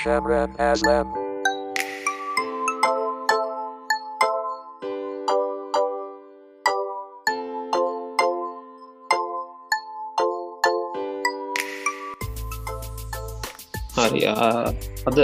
[0.00, 1.08] Shamran Aslam.
[14.00, 14.72] හරි ආ,
[15.08, 15.18] අද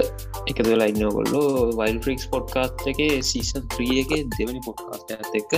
[0.50, 1.42] එක වෙලා ඉන්න කොල්ලු
[1.78, 3.00] වයිල් ෆ්‍රික්ස් පොඩ්කාස්ට එක
[3.30, 5.52] සීසන් ත්‍රිය එක දෙවනි පොඩ්කාස්ට ඇත් එක්ක.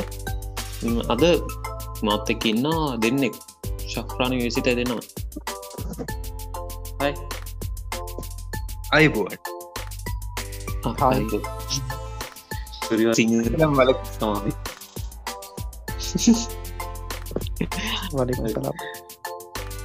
[0.86, 1.24] ම්, අද
[2.06, 3.34] මාත් එක්ක ඉන්නා දෙන්නෙක්.
[3.94, 5.17] ශක්්‍රාණ විසිත දෙනවා.
[8.88, 9.36] අයිබුවන්
[13.12, 13.32] සිංහ
[13.70, 13.90] වල
[18.14, 18.70] වඩ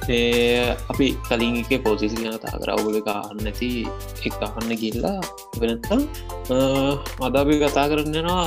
[0.08, 3.68] ඒ අපි කලින් එක පෝසිසි ගැන තා කරවුල කාන්න නැති
[4.24, 5.20] එක අහන්න ගිල්ලා
[5.60, 6.00] වෙනත්තම්
[7.20, 8.46] අද අපි කතා කරන්නවා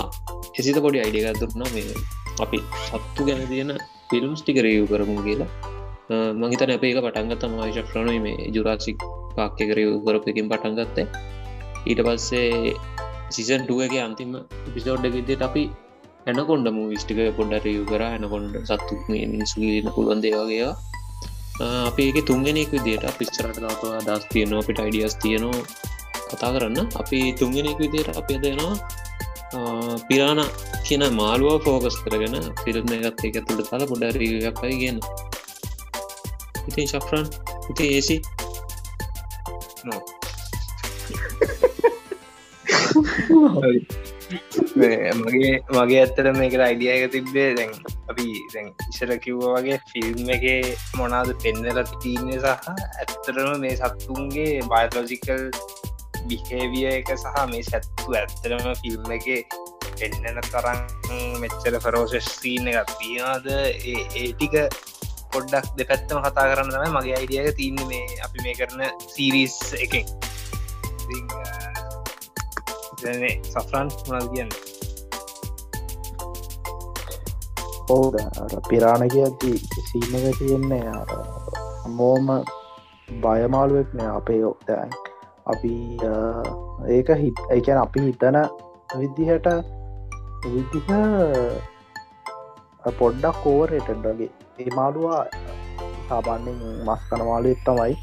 [0.57, 1.93] එසිත පොඩි අයිඩියක දුරනා මේ
[2.41, 3.71] අපි සත්තු ගැන තියෙන
[4.09, 5.51] ෆිල්ම්ස් ටික රයව් කරමු කියලා.
[6.41, 8.97] මහිතන අප එක පටන්ගත මහිශක්්‍රණය මේ ජුරාසික්
[9.37, 10.97] පාක්්‍ය කරයව් කරපකින් පටන්ගත්ත
[11.85, 12.73] ඊට පස්සේ
[13.29, 14.31] සිසන් ටුවගේ අන්තිම
[14.73, 15.63] පිසෝඩ්ඩ විදියට අපි
[16.27, 18.03] එනකොන්ඩ මූවිස්ටික පොඩ්ඩ රයව් කර.
[18.09, 20.75] එනකොන්ඩ සත්තු මිනිසුගන්න පුළුවන් දේවගේවා
[21.87, 25.65] අප ඒක තුන්ගෙනෙක් විදියට පිස්චරට තාතවා දස් තියනවා අපිට අයිඩියස් තියනවා.
[26.29, 26.79] කතා කරන්න.
[27.01, 28.75] අපි තුන්ගෙනෙක් විදියට අපි දෙනවා
[30.07, 30.41] පිරාණ
[30.83, 34.99] කියන මාළුව ෆෝකස් කරගෙන ෆිල්ම් එකත් එක තුළ තල පොඩ රීගක්යි ගන්න
[36.67, 37.25] ඉතින් ශක්්‍රන්
[37.71, 38.17] ඉති ඒසි
[45.17, 47.71] මගේ මගේ ඇත්තට මේකට අයිඩියක තිබ්බේ දැන්
[48.07, 50.45] අපි දැන් ඉසර කිව්ව වගේ ෆිල්ම් එක
[50.97, 52.49] මොනාද පෙන්නල තියන්නේ සහ
[52.97, 55.47] ඇත්තරම මේ සත්තුන්ගේ බයලෝජිකල්
[56.25, 59.27] බිහේවිය එක සහ මේ සැත්තු ඇත්තරම ෆිල්ම් එක
[59.93, 60.79] පෙන්නන තරන්
[61.41, 64.55] මෙච්චර ෆරෝසස්ීන එකක් තියනද ඒටික
[65.37, 68.81] පොඩ්ඩක් දෙපැත්තම කතා කරන්න තමයි මගේ අයිඩියක තියන්න මේ අපි මේ කරන
[69.13, 70.05] සීරිස් එකෙන්.
[73.51, 74.51] සෆරන් මොනද කියන්න?
[77.89, 78.15] ඔවුද
[78.69, 79.51] පිරාණ කියති
[79.89, 81.11] සීන එක තියෙන්නේ අර
[81.99, 82.33] මෝම
[83.23, 84.91] බයමාළුවෙක්න අපේ යොක්තෑන්
[85.53, 85.73] අපි
[86.97, 88.39] ඒක හිත් එකැන අපි හිතන
[88.97, 89.47] විදිහට
[90.47, 90.89] විදිහ
[92.99, 95.23] පොඩ්ඩක් කෝවරටඩගේ ඒ මාළුවා
[96.09, 97.93] සාබන්නෙන් මස් කනමාලු එත්තමයි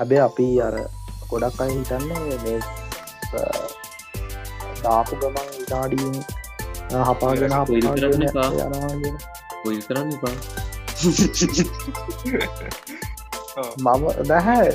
[0.00, 0.76] ඇබේ අපි අර
[1.30, 2.58] ගොඩක් අය හිතන්නේ මේ
[4.82, 6.16] දාපු ගමන් ඉතාඩීන්
[7.08, 7.54] හපාගෙන
[9.66, 10.34] ඔය කරන්න එපා.
[13.78, 14.68] මම දැහැ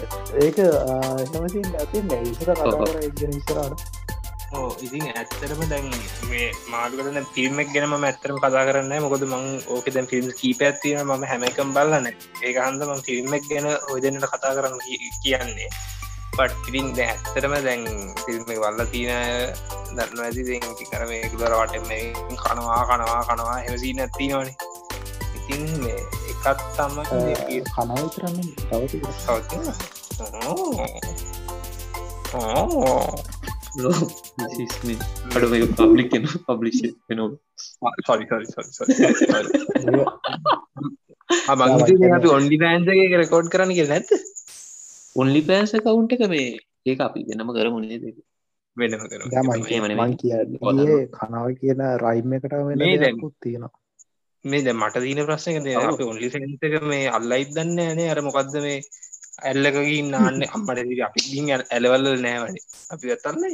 [0.44, 0.57] ඒක
[1.79, 3.79] ඇතින් ඉසර කතාර ඉස්සරට
[4.52, 5.88] ඕ ඉතින් ඇත්තරම දැන්
[6.30, 11.26] මේ මාඩුකරන ෆිල්ම්ක් ගැනම ඇත්තරම කතා කරන්න මොකද මං ඕක දැන් ෆිල්ම් කීප ඇත්තින ම
[11.32, 14.78] හැමකම් බල්ලන ඒ හන්ද ම ෆිල්ම්ක් ගැන ඔය දෙන්නට කතා කරන්න
[15.24, 15.70] කියන්නේ.
[16.34, 17.84] පට් ඉතින් දැ ඇත්තරම දැන්
[18.24, 19.54] ෆිල්ම් වල්ල තියෙන
[19.96, 20.88] දන්න ඇති.
[20.92, 21.90] කරම ඒකුදර වටම
[22.36, 23.58] කනවා කනවා කනවා.
[23.66, 24.50] හෙමසී නැත්ති නොන
[25.38, 25.64] ඉතින්
[26.32, 28.98] එකත් තම කනව කරන්න තවති
[35.35, 36.12] අඩ මේ පබ්ලික්
[36.47, 36.79] පබ්ලිෂ්
[37.09, 37.29] වෙනවා
[42.16, 44.09] අපි ඔන්ඩි පෑන්සගේ රෙකෝඩ් කරන්න කිය නැත්ත
[45.16, 46.50] ඔන්ලි පෑස කවුන්ට එක මේ
[46.85, 48.17] ඒක අපි දෙනම කරමුණේ දෙක
[48.78, 50.00] වෙනම කර එහෙම නෙමෙයි.
[50.01, 50.34] මං කිය
[51.09, 52.79] කනාව කියන රයිම් එකට වෙන
[53.41, 53.72] තියෙනවා.
[54.46, 58.09] මේ ද මට දීන ප්‍රශ්නක ද අප ඔන්ලි සෙන්සක මේ අල්ලයිත් දන්න නේ.
[58.09, 58.79] අර මොකක්ද මේ
[59.42, 63.54] ඇල්ලකගින් නාන්න අම්මට අපි ගින් ඇලවල්ල නෑවනේ අපි ගත්තන්න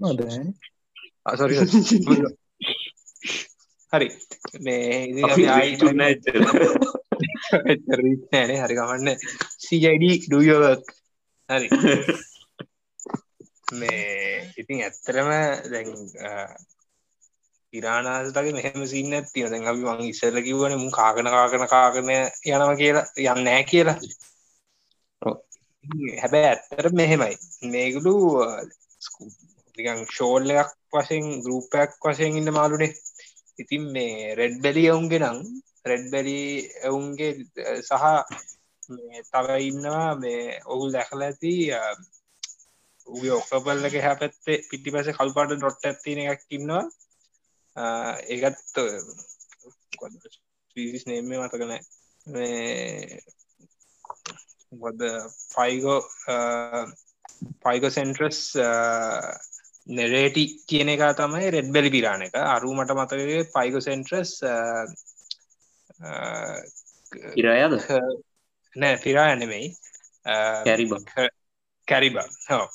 [0.00, 0.20] නොද
[1.24, 1.56] අසරි
[3.92, 4.08] හරි.
[4.60, 5.08] මේ
[8.62, 9.08] හරි ගමන්න
[9.58, 10.86] සයිඩ ඩයෝවක්
[11.48, 11.68] හරි.
[13.72, 15.30] මේ ඉතින් ඇත්තරම
[15.72, 15.90] දැන්
[17.72, 23.06] ඉරානාසටගේ මෙහම සින්න ඇතින දැන් අපි මං ඉස්සල කිවන මු කාගන කාගන කාගන යනව කියලා.
[23.24, 23.98] යන්න නෑ කියලා.
[25.22, 25.36] ඔව්.
[26.22, 27.34] හැබැයි ඇත්තර මෙහෙමයි.
[27.72, 28.14] මේගුලු
[30.08, 32.92] ෂෝල් එකක් වශයෙන් ගරුපයක් වශයෙන් ඉන්න මාලුනේ
[33.58, 35.38] ඉතින් මේ රෙඩ් බැලි ඔවුන්ගේ නම්
[35.84, 36.38] රෙඩ් බැලි
[36.82, 37.32] එවුන්ගේ
[37.80, 38.04] සහ
[38.90, 41.54] මේ තව ඉන්නවා මේ ඔහු දැකල ඇති
[43.06, 46.84] උගේ ඔක්කබල්ලක හැපැත්තේ පිටි පස කල්පාට ඩොට් ඇතින එකක් ඉන්නවා.
[47.76, 48.78] ඒකත්
[50.76, 51.72] පිරිස් නේමේ මතකන
[54.82, 55.02] වද
[55.54, 56.00] ෆයිගෝ
[57.64, 58.40] ෆයිගෝ සෙන්ට්‍රස්
[59.98, 62.34] නෙරේටි කියන එක තමයි රෙඩ් බැලි පිරාණ එක.
[62.54, 64.32] අරු මට මතකගේ පයිගෝ සෙන්ට්‍රස්
[67.40, 67.74] ඉරයද
[68.76, 69.66] නෑ පිරා නෙමෙයි.
[70.66, 70.92] කැරිබ
[71.88, 72.66] කැරිබා හෝ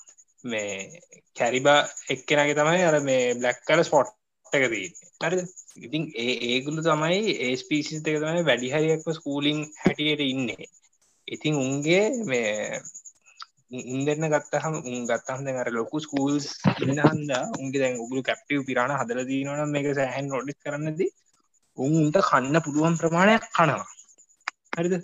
[0.44, 1.00] මේ
[1.40, 4.10] කැරිබා එක්කෙනගේ තමයි අර මේ බ්ලක් කල ස්පොට්
[4.52, 4.88] එක දී
[5.22, 5.40] හරි
[5.78, 10.66] ඉතින් ඒ ඒගුලු තමයි ඒ ස්පිසිස් එක තමයි වැඩිහරියක්ම ස්කූලිං හැටියට ඉන්නේ.
[11.28, 12.80] ඉතින් උන්ගේ මේ
[13.72, 16.48] ඉන්දන්න ගත්තහම උන් ගත්තහම අර ලොකු ස්කූල්ස්
[16.82, 21.02] ඉන්න හන්ද උන්ගේ දැන් උගුළු කැප්ටව් පිරාණ හදල දීනවන මේක සෑහන් නොඩිස් කරන්නද
[21.78, 23.86] උන්ට කන්න පුළුවන් ප්‍රමාණයක් කනවා.
[24.78, 24.96] හරිද?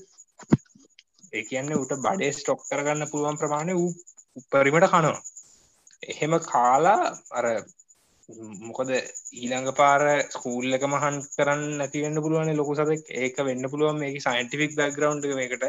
[1.33, 3.91] ඒ කියන්න උට බඩේ ස්ටොක් කරගන්න පුළුවන් ප්‍රමාණය වූ
[4.37, 5.19] උපරිමට කනවා.
[6.03, 7.45] එහෙම කාලා අර
[8.61, 14.19] මොකද ඊළඟ පාර ස්කූල් එක මහන් කරන්න නැතිවෙන්න පුළුවන් ලොකු සතෙක් ඒක වෙන්න පුළුවන් මේ
[14.19, 15.65] සයින්ටිෆික් බැග්‍රවන්් එකට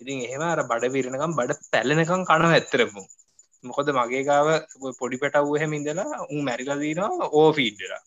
[0.00, 3.02] ඉතින් එහෙම අර බඩ පිරණකම් බඩ පැලෙනකම් කන ඇත්තරපු
[3.64, 4.48] මොකද මගේ ගාව
[4.98, 8.02] පොඩි පෙටව් එහෙම ඉඳලා උන් මැරිලදීනවා ඕ ෆීඩ්ඩලා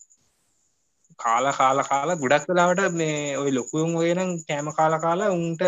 [1.18, 5.62] කාලා කාලා කාලා ගොඩක් වෙලාවට මේ ඔය ලොකුම් ඔයනම් කෑම කාලා කාලා උන්ට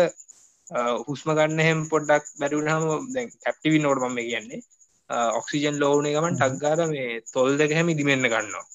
[1.07, 4.61] හුස්ම ගන්න හෙම පොඩ්ඩක් බැරිුණහම දැන් කැප්ටිවි නෝඩ මම කියන්නේ.
[5.09, 8.65] ඔක්සිජන් ලෝන ගමන් ටක්ගාර මේ තොල් දෙක හැම ඉදිමෙන්න්න ගන්නවා.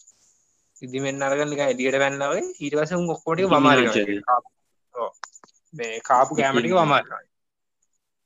[0.82, 3.82] ඉදිමෙන් අරගන්න එක එඩියට පැන්නවේ ඊටවස ඔක්කොට වමාර
[5.74, 7.28] මේ කාපු කෑමටික වමාරයි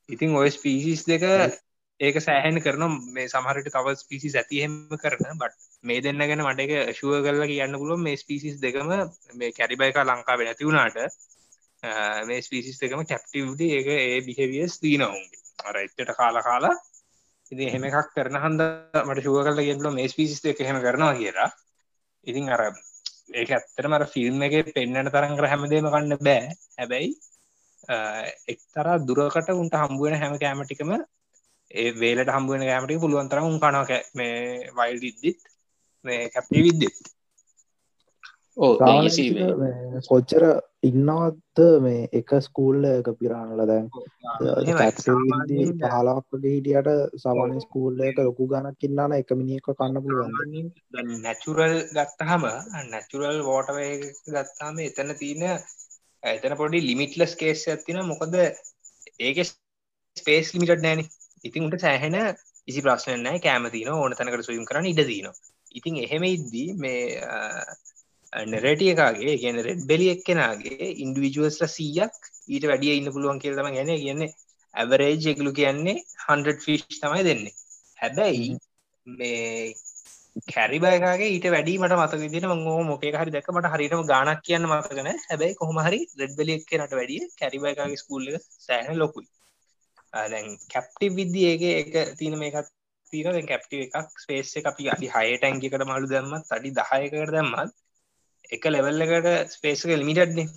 [0.08, 1.24] ඉතින් ඔය ස්පීසිස් දෙක
[2.00, 2.84] ඒක සෑහන් කරන
[3.14, 7.78] මේ සමහරට තව ස්පිසි ඇතිහෙම කරන බට මේ දෙන්න ගැන මට එක ශුව කරලා කියන්න
[7.78, 8.92] පුළුව මේ ස්පිසිස් දෙකම
[9.34, 10.98] මේ කැරිබයික ලංකාව නැති වුණාට
[12.24, 16.76] මේ ස්පිසිස් දෙකම කැප්ටිව්ද ඒක ඒ බිහෙවියස් දීනවුන්ගේ අර එච්චට කාලා කාලා
[17.52, 18.62] ඉති එහෙම එකක් කරන හන්ද
[19.02, 21.50] මට ශුව කල ගෙන්ල මේ පිසිස් එක හෙම කරනවා කියලා.
[22.26, 22.62] ඉතින් අර
[23.32, 26.48] ඒක ඇත්තට මර ෆිල්ම් එක පෙන්න්නට තරංකර හැමදේම කන්න බෑ.
[26.78, 27.10] හැබැයි
[28.52, 30.90] එක්තර දුරකට උන්ට හම්බුවෙන හැම කෑමටිකම
[31.70, 35.40] ඒ වේලට හම්බුවෙන කෑමටි පුළුවන්තර උන් කනක මේ වයිල් ඉද්දිත්
[36.04, 36.96] මේ කැප්ටි විද්දිත්.
[36.98, 37.17] ඕ
[40.08, 40.44] කොච්චර
[40.80, 43.86] ඉන්නවත්ද මේ එක ස්කූල්ල එක පිරාණල දැන්?
[45.84, 50.32] පහලාක්ට හිටියට සමාන ස්කූල්ල එක ලොකු ගණක් ඉන්නන එක මිනික කන්න පුළුවන්
[51.18, 52.46] නැචුරල් ගත්තහම
[52.88, 53.92] නැචුරල් වෝටවේ
[54.28, 55.44] ගත්තාම එතන තියන
[56.22, 59.38] එතන පොඩි ලිමිටලස් කේස් ඇතින මොකද ඒක
[60.16, 61.04] ස්පේස් ලිමිට නෑන.
[61.44, 62.18] ඉතින් උට සෑහෙන
[62.68, 65.36] ඉසි ප්‍රශ්නය කෑමතින ඕන තැනකට සුයම් කරන්න ඉඩ දීනවා
[65.74, 67.00] ඉතින් එහෙම ඉද්දී මේ
[68.32, 72.14] නෙරටිය එකගේ කියන රෙඩ් බෙලි එක්කෙනගේ ඉන්ඩිවිජුවස්ල සීයක්
[72.48, 74.34] ඊට වැඩිය ඉන්න පුළුවන් කියලම ගැන කියන්නේ.
[74.74, 75.96] ඇවරේජ් එකලු කියන්නේ
[76.26, 77.54] 100 ෆිෂ් තමයි දෙන්නේ.
[78.02, 78.50] හැබැයි
[79.06, 79.74] මේ
[80.54, 85.58] කැරිබයගේ ඊට වැඩීමට මත විදින මං මොකේ හරි දැක මට හරිටම ගානක් කියන්න මතකන හැබැයි
[85.60, 88.28] කොහොම හරි රෙඩ් බෙලි එක්කනට වැඩිය කැරිබයගේ ස්කූල්ල
[88.66, 89.28] සෑන ලොකුයි.
[90.12, 92.70] දැන් කැප්ටි විද්දියගේ එක තියන මේකත්
[93.12, 97.76] තින කැප්ටි එකක් ස්පේස් එක අපි අඩි හයටැන්ගිකට මලු දැම්මත් අඩි දහයකට දැම්මත්
[98.50, 100.48] එක ලෙවල් එකට ස්පේසක ලිමිටඩ්න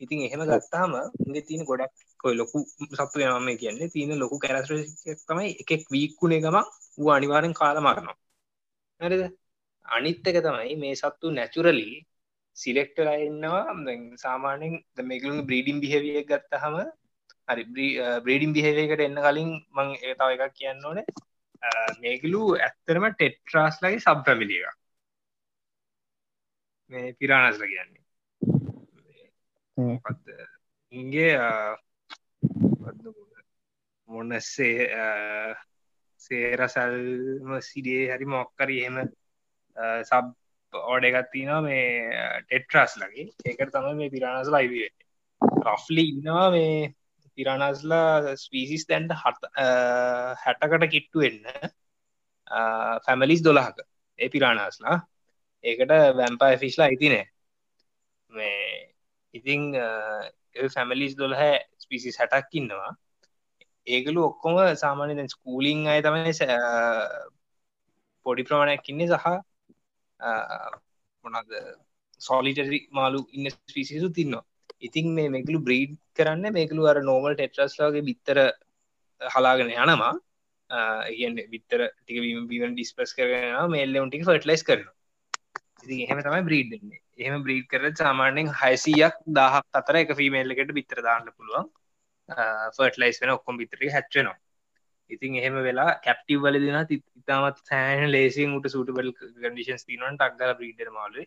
[0.00, 0.92] ඉතින් එහෙම ගත්තාම
[1.24, 2.58] උගේ තියන ගොඩක් කොයි ලොකු
[2.94, 3.92] සත්තු යනම කියන්නේ.
[3.94, 4.80] තියෙන ලොකු කැරස්ර
[5.28, 6.58] තමයි එකෙක් වීක්කුණේ ගම
[6.98, 8.16] වූ අනිවාරෙන් කාල මරනවා.
[9.00, 9.22] හරිද?
[9.86, 11.88] අනිත්තක තමයි මේ සත්තු නැචුරලි
[12.56, 13.62] සිලෙක්ටරයින්නවා
[14.24, 16.76] සාමානෙන් මේකලු බ්‍රීඩිම් බිහෙවිය ගත්තහම
[17.48, 17.64] හරි
[18.24, 21.06] බ්‍රීඩිම් බිහෙවකට එන්න කලින් මං ඒතාව එකක් කියන්න ඕනේ.
[22.00, 24.81] මේකලු ඇත්තරම ටෙට්‍රාස්ලගේ සබ්‍රමිලිය එක
[26.92, 28.02] මේ පිරාණස්ල කියන්නේ.
[30.92, 31.32] ඉගේ
[34.08, 34.88] මොනස්සේ
[36.20, 38.98] සේරසල්ම සිඩේ හරි මොක්කරි එහෙම
[40.04, 40.26] සබ්
[40.72, 41.84] ඕඩ එකත්තිනවා මේ
[42.42, 44.90] ටෙට්‍රස් ලගේ ඒකට තම මේ පිරාණස් ලයිවේ
[45.62, 46.76] රෆ්ලි ඉන්නවා මේ
[47.38, 49.52] පිරාණස්ලා ස්පීසිස් දැන්ට හට
[50.44, 51.40] හැටකට කිට්ටු එන්න
[53.06, 53.82] ෆැමලිස් දොලාහක
[54.18, 54.98] ඒ පිරාණස්ලා
[55.64, 57.26] ඒකට වැම්පා ෆිස්ලා ඉතිනෑ
[58.30, 58.56] මේ
[59.34, 59.62] ඉතිං
[60.74, 61.42] ෆැමලිස් දොළහ
[61.78, 62.90] ස්පිසි හැටක් ඉන්නවා.
[63.86, 66.32] ඒකලු ඔක්කොම සාමාන්‍ය දැන් ස්කූලිං අය තමයි
[68.26, 69.26] පොඩි ප්‍රමාණයක් ඉන්නේ සහ
[71.24, 71.50] මොනද
[72.20, 74.44] සොලිටරි මාලු ඉන්න ස්පිසිසු තින්නවා
[74.80, 78.38] ඉතින් මේ මේකලු බ්‍රීඩ් කරන්න මේකලු අර නෝමල් ටෙට්‍රස්ලාගේ බිත්තර
[79.20, 80.12] හලාගෙන යනවා.
[81.14, 82.18] ඉගන්න බිත්තර ටික
[82.50, 84.94] බීම ඩිස්පස් කරන මේල්ලවන්ටික ෆර්ටලයිස් කරනවා.
[85.84, 86.72] ඉති එහෙම තමයි බ්‍රීඩ්
[87.18, 91.70] එහෙම බ්‍රීඩ් කර සාමාන්‍යෙන් හයිසියක් දහක් අතර එක ෆිමේල් එකට බිතර දාන්න පුළුවන්.
[92.76, 94.38] ෆර්ටලයිස් වෙන ඔක්කොම් බිතරි හැච්චනවා
[95.10, 100.92] ඉතින් එහෙම වෙලා කැප්ටිව් වල දෙන ඉතාමත් සෑන ලේසින් උට සුටබල් කඩිෂන්ස් තිනවන් ටක්ගල බ්‍රීඩ
[100.92, 101.26] මාලුවේ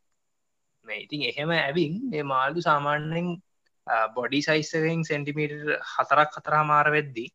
[0.86, 3.28] මේ ඉතින් එහෙම ඇවින් මේ මාල්දු සාමාන්‍යෙන්
[4.16, 5.56] බොඩි සයිස්සකින් සෙන්ටිමීට
[5.94, 7.30] හතරක් හතරා මාර වෙද්දී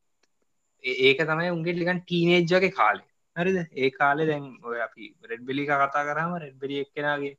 [1.05, 3.59] ඒක තමයි උන්ගේ ලිකන් ටීනේජ්ජගේ කාලේ හරිද?
[3.75, 7.35] ඒ කාලෙ දැන් ඔය අපි රෙඩ් බෙලි කතා කරම රෙඩ් බෙලි එක්කෙනගේ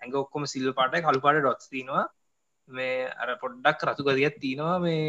[0.00, 2.04] ඇඟ ඔක්කොම සිල් පාට කල්පාට ඩොත්ස් තිනවා
[2.68, 5.02] මේ අර පොඩ්ඩක් රතු ගතියක් තියෙනවා මේ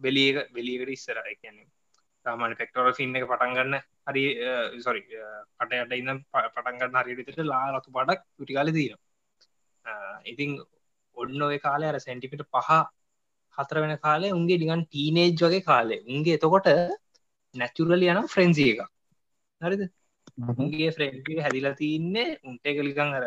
[0.00, 1.66] බෙලියක බෙලියකට ඉස්සර කියන්නේ
[2.26, 3.74] සාමාන්‍ය පෙක්ටෝර ෆිල්ම් එක පටන් ගන්න
[4.06, 4.22] හරි
[4.82, 9.04] සොරි කටයට ඉන්න පටන් ගන්න හරියට ලා රතු පටක් ටිකාල තියෙනවා.
[10.24, 10.50] ඉතින්
[11.16, 12.70] ඔන්න ඔය කාලය අර සැන්ටිපිට පහ
[13.58, 16.04] හතර වෙන කාලේ උන්ගේ ඩිගන් ටීනේජ් වගේ කාලේ.
[16.06, 16.68] උන්ගේ එතකොට
[17.54, 18.80] නැචුරල යන ෆ්‍රෙන්සි එක
[19.60, 19.82] හරිද?
[20.56, 23.26] උන්ගේ ෆ්‍රෙන්ඩ් හැදිලා තියන්නේ උන්ට එකලිකං අර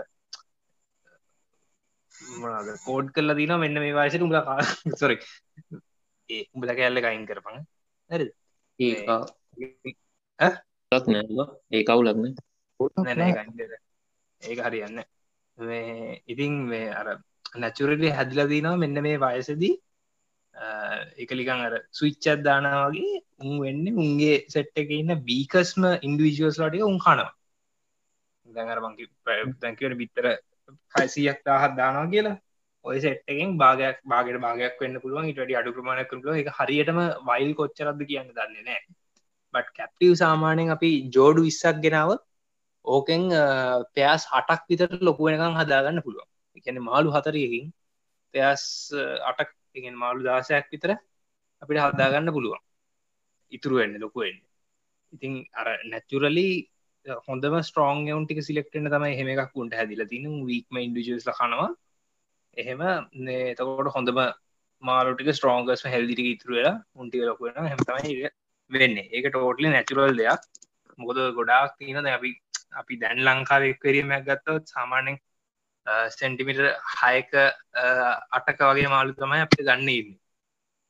[2.85, 4.59] කෝඩ් කල්ලා දින මෙන්න මේ වාශයට උඹල කා
[5.01, 5.17] සොරි
[6.29, 7.65] ඒ උඹල කැල්ල කයින් කරපන.
[8.09, 8.27] හරි
[8.79, 8.95] ඒ
[11.07, 11.47] නෑ.
[11.71, 12.25] ඒ කවුලක්න
[14.41, 14.99] ඒක හරියන්න
[16.27, 17.07] ඉතින් මේ අර
[17.55, 19.75] නැචුරලි හැදිල දිනවා මෙන්න මේ වයසදී.
[21.17, 26.99] එකලිකං අර සුවිච්චත් දානා වගේ උන් වෙන්න උන්ගේ සෙට් එක ඉන්න බීකස්ම ඉන්ඩිවිජුවස් ලටික උන්
[26.99, 27.31] කනවා.
[28.47, 30.25] දැඟර මංකි දැැකිවට බිත්තර
[30.95, 32.37] හයිසියක් දාහත් දානවා කියලා.
[32.85, 35.29] ඔය සෙට්ටකින් භාගයක් භාගට භාගයක් වන්න පුළුවන්.
[35.31, 38.81] ඉට අඩු ප්‍රමාණය කරල එක හරියටම වයිල් කොච්චරද කියන්න දන්නේ නෑ
[39.53, 42.11] බට කැප්ටව් සාමානයෙන් අපි ජෝඩු විස්සක් ගෙනාව
[42.85, 43.23] ඕකෙන්
[43.95, 46.27] පෑස් හටක් විතර ලොකු වෙනකම් හදාගන්න පුළුවන්.
[46.57, 47.65] එකන මාළු හතරයකින්
[48.33, 48.63] පෑස්
[49.29, 50.91] අටක් ඉගෙන් මාළු දාසයක් විතර
[51.61, 52.61] අපිට හදාගන්න පුළුවන්.
[53.51, 54.39] ඉතුරු වෙන්න ලොකුවෙන්න
[55.13, 56.49] ඉතින් අර නැචුරලි
[57.27, 61.69] හොඳම ස්ට්‍රෝන් යවුන් ටික සිලෙක්ටන තම එහෙම එකක් උන්ට හැදිල තින වීක්ම ඉන්ඩිජස් කනවා.
[62.57, 62.81] එහෙම
[63.57, 64.19] තකොට හොඳම
[64.83, 68.29] මාලටික ස්ට්‍රෝන්ගස් හැල්දිටි ඉතුරු වෙලා උන්ටික ලොකුවෙන හැමතමයි
[68.71, 69.07] වෙන්නේ.
[69.15, 70.41] ඒක ටෝටලි නැචුරල් දෙයක්.
[70.99, 72.31] මොකද ගොඩාක් තියනද අපි
[72.73, 75.17] අපි දැන් ලංකාවක් කරීමයක් ගත්තවත් සාමානෙන්
[76.17, 76.59] සෙන්ටිමිට
[76.95, 77.31] හයක
[78.37, 80.11] අටක වගේ මාළු තමයි අපට ගන්න ඉන්න.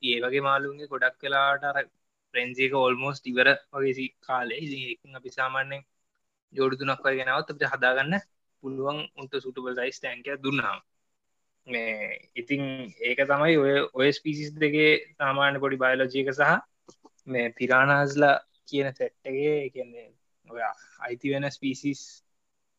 [0.04, 1.78] ඒ වගේ මාළුන්ගේ ගොඩක් කලාට අර
[2.33, 4.59] ප්‍රෙන්සික ඕල්මෝස් ඉවර වගේ කාලේ
[5.15, 5.81] අපි සාමාන්‍යෙන්
[6.53, 8.15] ජෝඩු තුනක් වගේ ගෙනවත් අපට හදාගන්න
[8.63, 10.77] පුළුවන් උන්ට සුටබල් සයිස් ටැන්කය දුන්නා
[12.36, 12.63] ඉතින්
[13.01, 16.53] ඒක තමයි ඔය ඔය ස්පිසිස් දෙගේ සාමාන්‍ය පොඩි බයලෝජීක සහ
[17.27, 20.07] මේ පිරානාස්ලා කියන සැට්ටගේ කියන්නේ
[20.48, 20.62] ඔය
[21.00, 22.01] අයිති වෙන ස්පිසිස්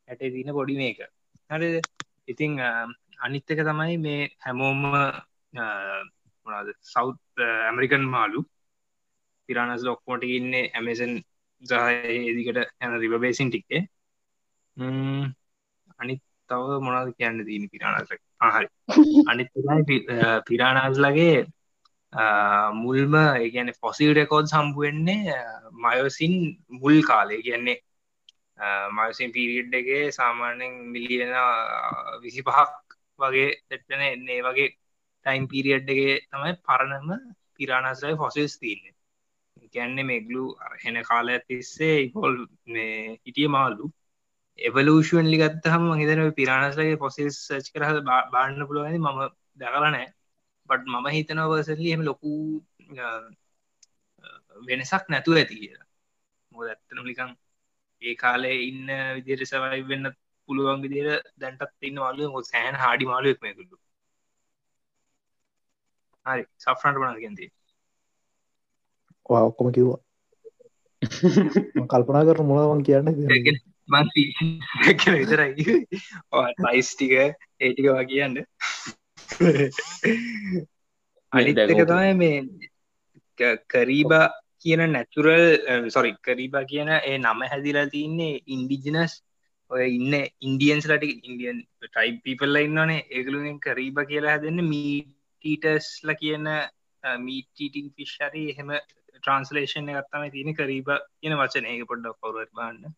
[0.09, 0.99] ඇට දින පොඩි මේක
[1.51, 1.77] හරිද
[2.27, 2.53] ඉතිං
[3.21, 4.83] අනිත්තක තමයි මේ හැමෝම
[6.85, 7.21] සෞත්
[7.67, 8.41] ඇමරිකන් මාලු
[9.51, 11.15] පිරාණස් ලොක්මෝට ඉන්නේ ඇමසන්
[11.63, 13.83] ජහදිකට යන රිබ බේසින් ටික්ේ.
[15.99, 18.69] අනිත් තව මොනද කියන්න දීන පිරාණස හරි.
[19.31, 19.49] අනිත්
[20.47, 21.39] පිරාණස්ලගේ
[22.75, 25.37] මුල්ම ඒගැන ෆොසිල් රෙකෝඩ් සම්බුවෙන්නේ
[25.79, 26.35] මයෝසින්
[26.81, 27.79] මුල් කාලේ කියන්නේ
[28.91, 31.35] මයසින් පිරිඩ් එකගේ සාමාන්‍යෙන් මිලියන
[32.23, 32.71] විසි පහක්
[33.21, 34.41] වගේ එටන එන්නේ.
[34.43, 34.69] වගේ
[35.27, 37.09] ටයිම් පිරිියඩ්ගේ තමයි පරණම
[37.55, 38.95] පිරාණස්ලයි ෆොසිල්ස් තියන්නේ
[39.75, 40.45] ගැන්නේ මෙගලු
[40.83, 42.35] හෙන කාල ඇතිස්සේ ඉපොල්
[42.69, 43.87] මේ හිටිය මාල්ලු
[44.59, 47.91] එවලූෂුවන් ලිගත්තහම හිතන පිරාණස්ලගේ පොසිල් සච් කරහ
[48.33, 49.21] බාන්න පුළුවනි මම
[49.61, 50.09] දැකලනෑ
[50.71, 52.33] බට් මම හිතනවසල්ලි එම ලොකු
[54.63, 55.87] වෙනසක් නැතුව ඇති කියලා.
[56.53, 57.31] මොද ඇත්තනම් ලිකං
[58.03, 60.07] ඒ කාලේ ඉන්න විදිර සවයි වෙන්න
[60.49, 61.09] පුළුවන් විදිර
[61.39, 63.77] දැන්ටත් ඉන්න මාලු හො සෑන් හාඩි මාලුවෙක් මේකුළු
[66.27, 67.47] හරි සෆ්‍රන්ට බන ගැන්ති
[69.31, 70.01] ඔක්කොම කිව්වා.
[71.91, 73.09] කල්පනා කර මොලවන් කියන්න
[75.15, 75.77] විතරයි.
[76.59, 78.35] පයිස් ටික ඒටික වා කියන්න.
[81.33, 82.37] අනිතක තමයි මේ
[83.67, 84.27] කරීබා
[84.59, 85.45] කියන නැචුරල්
[85.89, 89.13] සොරි කරීබා කියන ඒ නම හැදිලා තියන්නේ ඉන්ඩිජනස්
[89.71, 96.49] ඔය ඉන්න ඉන්ඩියන්ස් ලට ඉන්ඩියන් ටයි් පිපල්ල ඉන්නනේ ඒගලුෙන් කරීබ කියලා හැදන්න මීටීටස්ල කියන
[97.21, 98.73] මීටීටිං ෆිශ්රි එහෙම
[99.21, 101.67] ට්‍රන්ස්ලේෂන් ගත්තම තියෙන කරීබ කියන වචන.
[101.67, 102.95] ඒක පොඩ්ඩක් කවුරට බන්න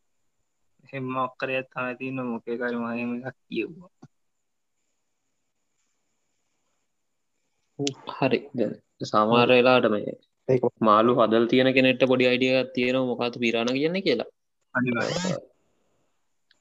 [0.92, 2.24] හෙම ඔක්කරයත් තම තියන්න.
[2.26, 3.90] මොකේකර මහම එකක් කියව්වා.
[8.18, 8.40] හරි.
[9.04, 10.16] සාමාරයලාට මේ
[10.80, 14.30] මාලු හදල් තියෙන කෙනෙට පොඩි අයිඩිය තියෙන මොකත පිරාණ කියන්න කියලා.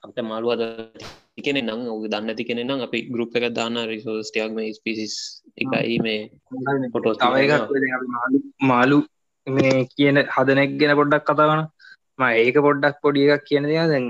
[0.03, 0.63] අපට මාළු අද
[1.37, 5.15] කෙන නම් ඔ දන්න ති කෙන නම් අපි ගරුප් එක දාන්න රිසෝස්ටයක් මේ ස්පිසිස්
[5.57, 6.19] එකයි මේ
[6.93, 7.13] පොටෝ
[8.63, 8.97] මාලු
[9.47, 11.61] මේ කියන හදනෙක් ගෙන පොඩ්ඩක් කතාවන
[12.19, 14.05] ම ඒක පොඩ්ඩක් පොඩි එකක් කියන දෙයා දැන්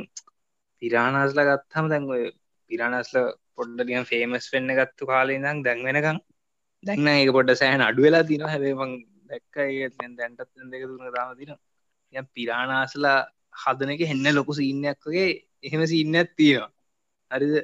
[0.81, 2.23] පිරාණස්ල ගත්තහම දැන් ඔය
[2.71, 3.17] පිරාණස්ල
[3.55, 6.17] පොඩ්ඩියන් ෆේමස් වෙන්න ගත්තු කාලේ දම් දැන් වෙනකම්
[6.83, 8.93] දැන්න ඒක පොඩ්ඩ සෑහන අඩු වෙලා තින හැබේමං
[9.29, 9.55] දැක්ක
[10.17, 11.53] දැන්ටත් දෙක දුන්න තාම තින
[12.13, 13.19] ය පිරාණාසලා
[13.55, 15.29] හදන එක හෙන්න ලොකු සිීන්නයක් වගේ
[15.63, 16.71] එහෙම සින්න තියෙනවා.
[17.31, 17.55] හරිද?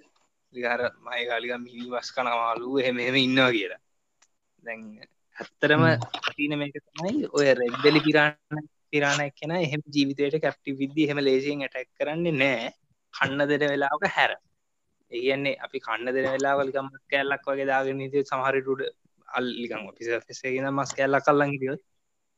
[0.54, 3.82] විකාර මයකාලික මිනි වස් කනවාලු එහෙම එහෙම ඉන්නවා කියලා.
[4.64, 4.82] දැන්
[5.38, 5.84] ඇත්තරම
[6.36, 11.90] තින මේක තමයි ඔය රෙක්්දලි පිරාණ පිරාණ එක්කෙන එහෙම ජීවිතයට කැප්ටි විද්දි එහෙම ලේසියෙන් ඇටැක්
[11.94, 12.70] කරන්නේ නෑ.
[13.14, 14.32] කන්න දෙන වෙලාක හැර.
[15.12, 18.82] ඒගන්නේ අපි කන්න දෙන වෙලාවල්කම කැල්ලක් වගේ දාගෙන සමහරටුඩ
[19.28, 19.86] අල්ලිකම්
[20.28, 21.82] පිසසේගෙන මස් කැල්ල කල්ලන් හිටියොත්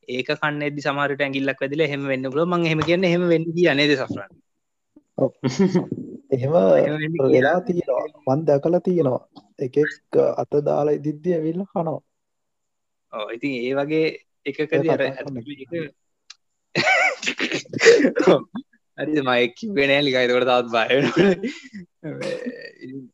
[0.08, 3.96] ඒක කන්න එදදි සමාරට ඇගිල්ලක් වැදිල හෙම වෙන්න පුල මං හෙම කියන්න හෙම වෙන්න අනේද
[3.96, 4.32] සෆරන්?
[6.34, 6.52] එහෙම
[7.28, 8.06] වෙලා තියෙනවා.
[8.26, 9.24] මන් දැකල තියෙනවා.
[9.58, 11.98] එකෙක් අත දාලා ඉදිද්දිය ඇවිල්ල කනවා
[13.32, 14.06] ඉතින් ඒ වගේ
[14.46, 15.02] එකකද අර
[18.98, 20.88] හරි මයික වෙන ලිකයිතකට තාත් බය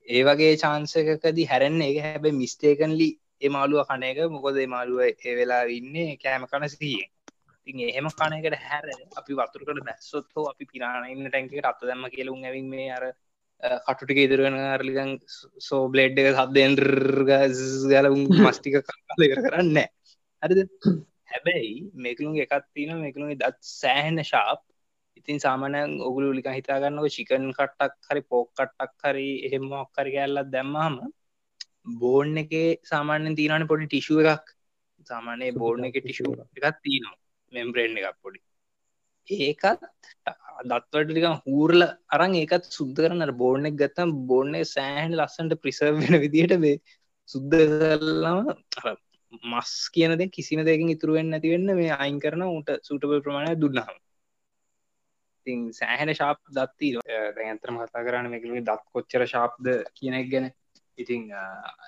[0.09, 3.09] ඒ වගේ චාන්සකකදී හැරෙන්න එක හැබැ මිස්ටේකන්ලි
[3.43, 4.19] ඒ මාළුව කන එක.
[4.29, 7.11] මොකොද මාළුව ඒ වෙලා ඉන්නේ කෑම කන සිතියෙන්
[7.67, 8.87] ඉතින් එහෙම කනකට හැර
[9.17, 13.05] අපි වතුරකට බැස්සොත් හෝ අපි පිරාණඉන්න ටැන්කට අත්ත දැම්ම කියලුම් ඇවින් මේ අර
[13.63, 15.13] කටුටික ඉදිරුවෙන අරලිකන්
[15.59, 16.79] සෝ බ්ලෙඩ් එක සද්දෙන්
[17.91, 18.09] ගල
[18.39, 19.79] මස්ටික කල කරන්න
[20.43, 20.61] හරිද?
[21.27, 24.61] හැබැයි මේකළුන් එකත් තින මේකළුගේ දත් සෑහෙන ශාප්
[25.17, 30.97] ඉතින් සාමනයන් ඔගුලු ලික හිතාගන්නක චිකන් කට්ටක් හරි පෝක් කට්ටක් හරි එහෙම ඔක්කර කැල්ලත් දැම්මහම
[31.95, 32.53] බෝර්න් එක
[32.85, 34.47] සාමාන්‍යෙන් තිීනන පොඩි ටිෂුව එකක්.
[35.07, 37.17] සාමානය බෝර්ණ එක ටිෂුව එකත් තියනවා.
[37.53, 38.46] මෙම්බ්‍රේන්් එකක් පොඩි
[39.29, 39.83] ඒකත්
[40.65, 46.57] දත්වටලික හූරල අරං ඒකත් සුද්ද කරන බෝර්ණ එක ගත්තම් බෝර්ණය සෑහන් ලස්සන්ට ප්‍රිසර් වෙන විදිහට
[46.61, 46.77] වේ
[47.29, 48.51] සුද්ද කරලම
[49.45, 53.97] මස් කියනද කිසිම දෙකින් ඉතුරුවෙන් නැතිවෙන්න මේ අයින් කරන උට සුටබල් ප්‍රමාණය දුන්නහම
[55.47, 56.89] ඉතින් සෑහෙන ශාප් දත්ති
[57.37, 60.47] දැන්තරම කතා කරන්න මේකලගේ දත් කොච්චර ශාප්ද කියනෙක් ගැන.
[60.99, 61.23] ඉතිං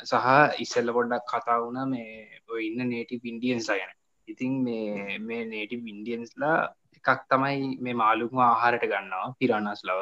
[0.04, 0.26] සහ
[0.59, 3.90] ඉස්සල්ල පොඩ්ඩක් කතා වුණ මේ ඔය ඉන්න නේටි පින්ඩියන්ස් අයන
[4.28, 6.57] ඉතිං මේ මේ නේටි වින්ඩියන්ස්ලා
[6.99, 10.00] එකක් තමයි මේ මාළුම ආහාරට ගන්නවා පිරණස් ලව.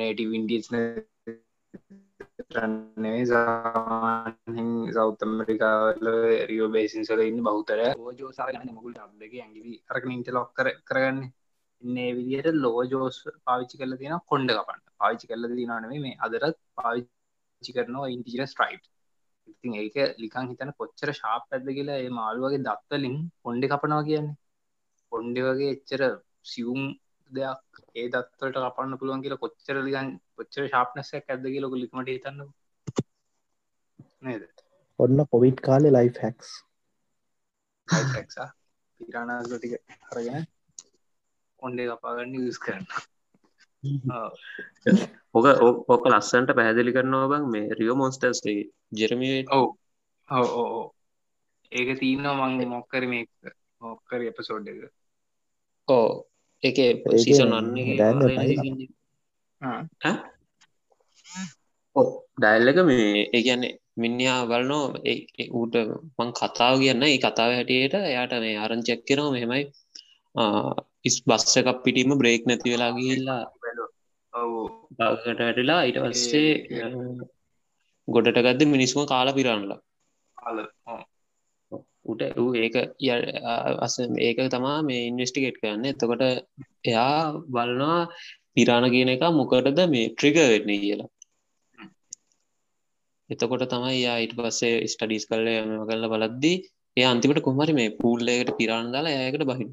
[0.00, 0.68] නේටි වින්ඩියස්
[4.96, 6.06] සෞතමරිකාවල
[6.50, 11.20] රියෝ බේසින්සල ඉන්න බෞතර ෝජෝ සාගන්න මුගුල් ටබ්ලක ඇගිවි අරක ඉන්ට ලොක් කර කරගන්න.
[11.82, 14.82] ඉන්නේ විදියට ලෝජෝස් පාවිච්චි කල තියෙන කොන්ඩ කපන්න.
[15.00, 17.16] පාවිච්චි කල්ල දිනානේ මේ අදරත් පාවිච්චි
[17.58, 18.82] පාවිච්චි කරනවා ඉන්ටිජර ස්ට්‍රයිප්
[19.48, 24.36] ඉතින් ඒක ලිකං හිතන කොච්චර ශාප් ඇද කියලා ඒ මාළුවගේ දත්වලින් පොන්්ඩි කපනවා කියන්නේ.
[25.12, 26.02] පොන්්ඩි වගේ එච්චර
[26.44, 26.82] සියුම්
[27.30, 32.40] දෙයක් ඒ දත්වලට කපන්න පුළුවන් කියලා කොච්චර ලිගන් කොච්චර ශාප්නසයක් ඇද කියලක ලිකමට හිතන්න
[34.22, 34.42] නේද?
[34.98, 36.48] ඔන්න පොවිට් කාලෙ ලයි් හැක්ස්
[39.00, 39.74] පිරාණාටික
[40.10, 40.44] අරගෙන
[41.62, 42.86] ඔොන්ඩේ කපාගන්න යස් කරන්න
[45.34, 45.46] ඕක
[45.88, 48.60] ඕක ලස්සන්ට පැහැදිලි කරනවා බං මේ රියෝ මොන්ස්ටර්ස්ගේ
[48.92, 49.38] ජෙරමිය.
[49.50, 49.66] ඔව.
[50.28, 50.92] ඔව
[51.72, 53.24] ඒක තියනවා මං මොක්කර මේ
[53.82, 54.78] මොක්කර එපසෝඩ් එක
[55.88, 56.08] ඕ
[56.62, 56.78] එක
[57.16, 57.68] සීසන් අන්න
[62.38, 64.84] ඩයිල්ලක මේ ඒගැන්නේ මිනිා වලනෝ
[65.52, 65.74] ඌට
[66.16, 69.64] මං කතාව කියන්න ඒ කතාව හැටියට එයාට මේ ආරංචැක් කෙනවා මෙහෙමයි.
[71.04, 73.42] ඉස් බස්ස එකක් පිටීම බ්‍රේක් නැති වෙලා ගිල්ලා
[74.98, 76.50] බවට වැටලා ඊට පස්සේ
[78.08, 79.80] ගොඩට ගත්ද මිනිස්සුම කාලා පිරන්නලා
[82.08, 82.76] උට වූ ඒක
[83.80, 85.86] අස ඒක තමා මේ ඉන්වස්ටිකේට් කරන්න.
[85.86, 86.24] එතකොට
[86.84, 87.14] එයා
[87.48, 88.00] බලනවා
[88.54, 91.10] පිරාණ කියන එක මොකටද මේ ට්‍රික වෙන්න කියලා.
[93.30, 96.56] එතකොට තමයි යා ඉට පස්සේ ස්ටඩිස් කල්ල යම කරල බලද්දී
[96.96, 99.72] ඒ අන්තිමට කොමරි මේ පූල්ලයකට පිරාණ දාලා ඒකට බහින්න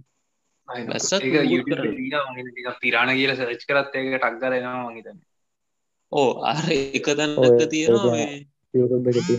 [2.81, 5.17] පිරාණ කියල සච් කරත් ඒක ටක් කරනවා මහිතන
[6.11, 8.27] ඕ අර එක දන්නක තියෙනවා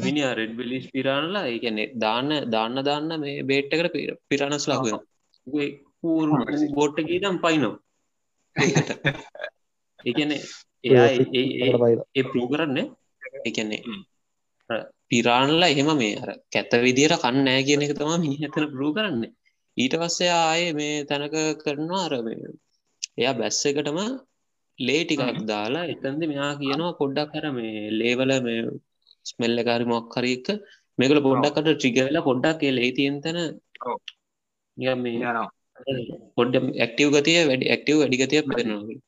[0.06, 3.96] මිනි රෙඩ් බිලිස් පිරාණලා ඒකැනෙ දාන්න දාන්න දාන්න මේ බේට්ටකට
[4.30, 4.92] පිරණස් ලකුව
[6.76, 7.74] බෝට්ට ගීතම් පයිනෝ
[10.06, 10.36] ඒකැනෙ
[10.84, 11.08] එයා
[12.14, 12.78] ඒ පරූ කරන්න
[13.44, 13.82] එකන්නේ
[15.10, 19.32] පිරාණලා එහෙම මේ අර කැත විදියට කන්නෑ කියන එක තම මිනි ඇතන පරූ කරන්නේ.
[19.76, 22.26] ඊට පස්සේ ආයේ මේ තැනක කරනවා අරම
[23.16, 23.98] එයා බැස්ස එකටම
[24.78, 28.60] ලේ ටිකක් දාලා එතන්ද මෙයා කියනවා පොඩ්ඩක් කර මේ ලේවල මේ
[29.26, 30.48] ස්මෙල්ල කාරි මොක්කරක
[30.98, 33.38] මේකල පොඩ්ඩක්කට ට්‍රිගවෙලා පොඩ්ඩක් ලේ තියෙන් තැන
[36.36, 38.98] පොඩ්ඩ ඇක්ටව ගතිය වැඩි ඇක්ටව වැඩිගතියක් පෙනවා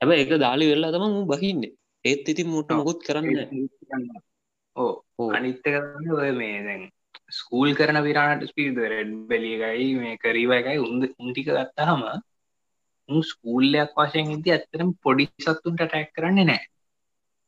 [0.00, 1.62] හැබ එක දාලි වෙල්ලා තම මු බහින්න.
[2.04, 3.28] ඒත් ඉතින් මුට මොකුත් කරන්න
[4.76, 6.82] ඕ අනිත්ත කරන්න ඔය මේ දැන්
[7.30, 12.02] ස්කූල් කරන විරාණට ස්පීද රෙඩ් බැලියකයි මේ කරීව එකයි උන්ද උන්ටික ගත්තහම
[13.28, 16.62] ස්කූල්ලයක් වශයෙන් ඉති ඇත්තරම් පොඩි සත්තුන්ට ටැක් කරන්නේ නෑ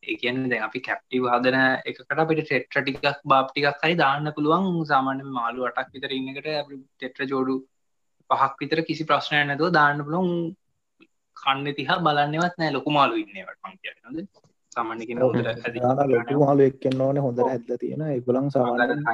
[0.07, 1.59] ඒකන්න දැ අපි කැප්ටිව හදන
[1.91, 4.69] එකට අපිට ටෙට්‍ර ටිකක් බාප්ටිකක් හරි දාන්න පුළුවන්.
[4.93, 6.49] සාමාන්‍ය මාලු අටක් විතර ඉන්නකට
[6.95, 7.57] ටෙට්‍ර ජෝඩු
[8.31, 10.31] පහක් විතර කිසි ප්‍රශ්නය නැතුව දාන්න පුළොන්
[11.37, 14.29] කන්න තිහා බලන්නවත් නෑ ලොකු මාලු ඉන්නවට පංකයනද
[14.73, 17.19] සාමාන්‍යකෙන ලොකු මාලු එක්කෙන් ඕන.
[17.27, 19.05] හොඳ ඇද තියෙන එගුලන් සාමාන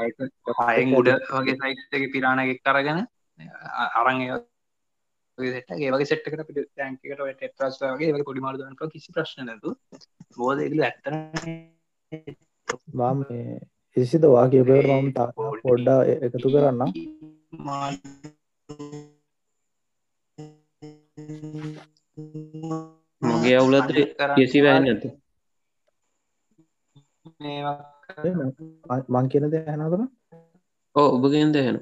[0.71, 3.05] හයෙන් ගුඩ වගේ සයිට්ක පිරාණගෙක් කරගෙන
[4.01, 4.25] අරං
[5.39, 7.05] ට ඒවගේ සෙට්කට පිට තැන්කට
[7.81, 9.71] වගේ වගේ පොඩි මාර්දනක කිසි ප්‍රශ්න නැතු
[10.37, 11.05] බෝධ ඇත්ත
[12.95, 13.25] වාම
[13.97, 15.29] එසිද වාගේ පේරම් තා
[15.63, 16.81] පොඩ්ඩා එකතු කරන්න
[23.23, 23.91] මගේ අවුලත්
[24.37, 25.05] කෙසි වැන්න ඇත
[29.11, 30.03] මං කියන දෙ හැනතර
[30.97, 31.79] ඕ ඔබගෙන් දෙහෙන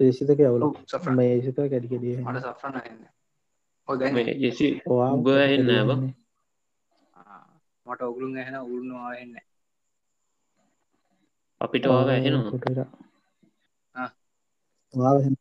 [0.00, 0.64] ඒසිතක අවුල
[1.12, 2.76] මේ ඒසිත කැඩිකෙඩිය මට සෆ්‍රන්න
[3.88, 5.90] ඔයා ඔබ එන්න බ
[7.86, 9.34] මට ඔගුළුන් ඇහෙන උරුණවා එන්න
[11.60, 12.86] අපිට වාග ඇහෙනවා
[14.94, 15.34] ඇහෙන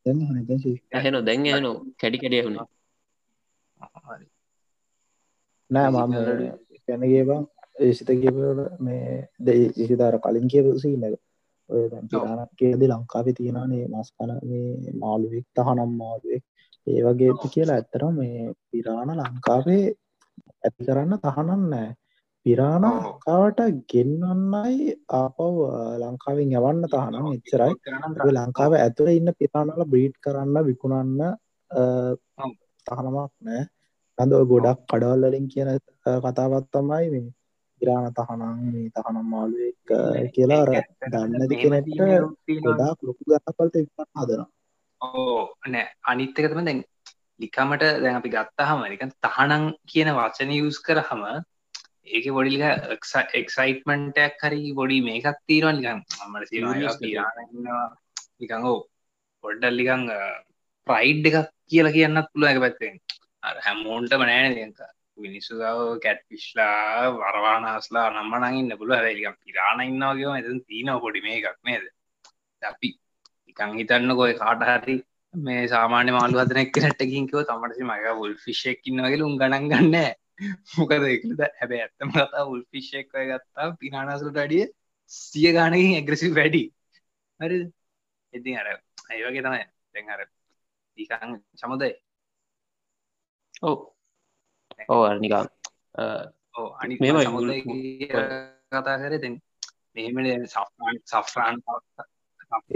[1.22, 1.67] දැන් ඇන
[1.98, 2.60] කැඩි කැඩිය වුණ
[5.69, 6.13] නෑ මම
[6.88, 7.43] කැනගේ බං
[7.80, 9.04] ඒසිත කියපට මේ
[9.39, 11.15] දෙ ඉසිදාර කලින් කියපසි නක
[11.69, 16.43] ඔය පිරාණක් කියද ලංකාවේ තියෙනනේ මස්කන මේ මාළුවෙක් තහනම් මාළුවෙක්.
[16.88, 19.84] ඒ වගේ කියලා ඇත්තර මේ පිරාණ ලංකාවේ
[20.63, 21.89] ඇති කරන්න තහනන් නෑ.
[22.45, 23.60] පිරාණ ලංකාවට
[23.91, 25.58] ගෙන්වන්නයි ආපව්
[26.03, 27.25] ලංකාවෙන් යවන්න තහනම්.
[27.36, 27.73] එච්චරයි.
[28.38, 31.19] ලංකාව ඇතුළ ඉන්න පිරාණල බ්‍රීඩ් කරන්න විකුණන්න
[32.88, 33.62] තහනමක් නෑ.
[34.17, 35.69] ඇඳ ගොඩක් කඩවල්ලින් කියන
[36.23, 37.27] කතාවත් තමයි මේ
[37.81, 41.91] ඉරාණ තහනම් මේ තහනම් මාළුවෙක් කියලා දන්නදි කෙනට
[42.63, 44.43] ගොඩාක් ලොකු ගන්නපලට ඉපත් හදන
[45.01, 45.85] ඕ නෑ.
[46.03, 46.81] අනිත්තකතම දැන්
[47.39, 51.23] ලිකමට දැන් අපි ගත්තහම එක තහනං කියන වචන යස් කරහම
[52.07, 52.63] ඒක බොඩිලික
[53.35, 57.83] එක්සයිටමන්ටක් හරි බොඩි මේකත් තීරවා නිකන් මට සිරන්නවා
[58.39, 58.79] නිකං ඕ
[59.43, 60.05] පොඩ්ඩල් ලිකං
[60.87, 62.95] ප්‍රයිඩ් එකක් කියලා කියන්නත් පුළුව එක පැත්තෙන්
[63.43, 64.79] අර හැමෝන්ටම නෑන දෙක
[65.19, 71.86] මිනිස්සුදාව කැට් පිශ්ලා වරවානාස්ලා නම්මනගන්න පුළුව හැලිකම් පිරාණ ඉන්නවාගේම එත තිීනව පොඩි මේ එකක් නේද
[72.62, 72.89] අපි
[73.49, 74.95] නිකං හිතන්න කොය කාට හරි
[75.34, 79.95] මේ සාමාන්‍ය මාළු හදනෙක් නැට්ටකින්කව තමටසි මක වුල් ෆිෂෙක්කින්නවගේ උන් ගණන් ගන්න.
[80.73, 84.65] මොකද එකද හැබැ ඇත්තම කතා උල් ෆිෂෙක්ය ගත්තා පිනානාසුට අඩිය
[85.12, 86.63] සිය ගානකින් ඇග්‍රසි වැඩි.
[87.39, 87.58] හරි
[88.34, 88.67] ඉතින් අර
[89.12, 89.63] ඒවගේ තමයි.
[89.93, 90.21] දැන් අර
[90.97, 91.93] දීකං සමුදයි
[93.63, 93.77] ඕ
[94.87, 95.43] ඕ නිකා
[96.55, 97.17] ඕ අනි මේම
[98.71, 99.35] කතා කර දෙන්න
[99.95, 101.55] මෙහෙම සෆ්‍රාන් සෆ්‍රාන්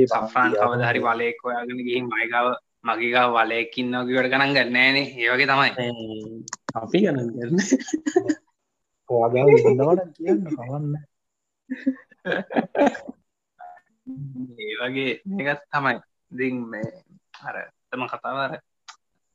[0.05, 2.47] සෆ්‍රාන් කවද හරි වලෙක් ඔයාගෙන ගිහින් මයිකාව
[2.83, 5.71] මගේකා වලයකින්නකිවට ගණන් ගන්නෑනේ ඒවගේ තමයි.
[6.73, 7.59] අපි ගණන් කරන්න
[9.09, 10.95] ඔයාගා ඉන්නවට කියන්න කවන්න.
[14.59, 15.11] ඒ වගේ
[15.41, 15.95] එකත් තමයි.
[16.31, 16.91] දිං මේ
[17.41, 17.55] අර
[17.89, 18.53] තම කතාවර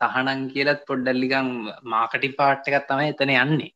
[0.00, 1.50] තහනන් කියලත් පොඩ්ඩල්ලිකං
[1.86, 3.72] මාකටි පාට් එකත් තමයි එතන යන්නේ.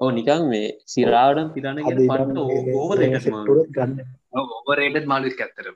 [0.00, 2.38] ඕ නිකන් මේ සිරාඩම් පිරණ පට
[2.76, 3.30] ඕවරට
[3.70, 3.98] ගන්න.
[4.34, 5.66] ඕවරේටත් මාලුක් ඇත්තර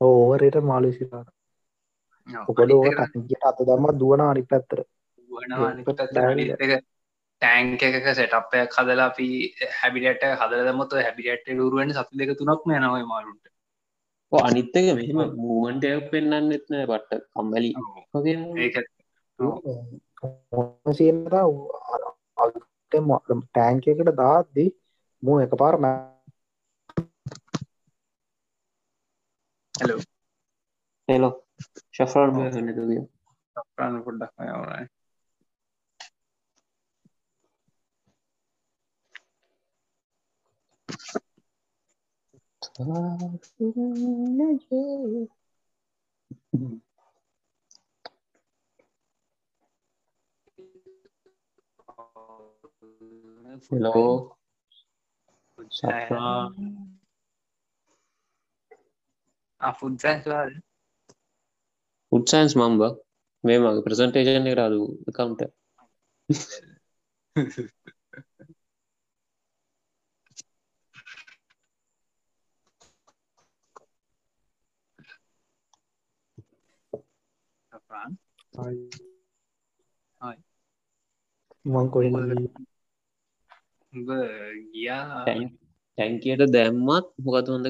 [0.00, 1.30] ඕවරයට මාලු සිරාට
[2.46, 4.80] ඔකොඩ ඕ ටට අත දම්ම දුවන අනි පැත්තර
[7.42, 9.28] ටෑන්ක එකක සෙටප්පයක් හදලා අපි
[9.78, 13.44] හැබිට හදල දමොත් හැබිට රුවෙන් සති දෙක තුනක් යනවයි මාරුට
[14.40, 17.70] අනිත්තක මෙහෙම මූමන්ටයක් පෙන්න්න එත්නෑ පට්ට කම්මලි.
[18.58, 18.76] ඒක
[20.92, 21.34] සියනට
[23.44, 24.68] ටෑන්ක එකට දාත්දී
[25.22, 25.76] මූ එක පාර
[29.74, 30.00] හලෝ
[31.08, 31.32] හෙලෝ
[31.94, 33.00] ශෆරන් හනතුදිය
[33.74, 34.32] ප්‍රාණ පොඩ්ඩක්
[53.70, 54.34] Halo.
[55.70, 56.20] Siapa?
[59.60, 60.56] ఆ ఫుడ్ సైన్స్ రాదు
[62.12, 62.66] ఫుడ్ సైన్స్ మా
[63.44, 64.80] మేము ప్రెజెంటేషన్ రాదు
[65.16, 65.52] కౌంటర్
[78.54, 78.78] එක
[80.20, 80.44] රාදු
[81.62, 82.04] කවුන්ට මං කොහ
[84.72, 85.22] ගියා
[85.98, 87.66] ටැන්කියට දැම්මත් මොකත් හොඳ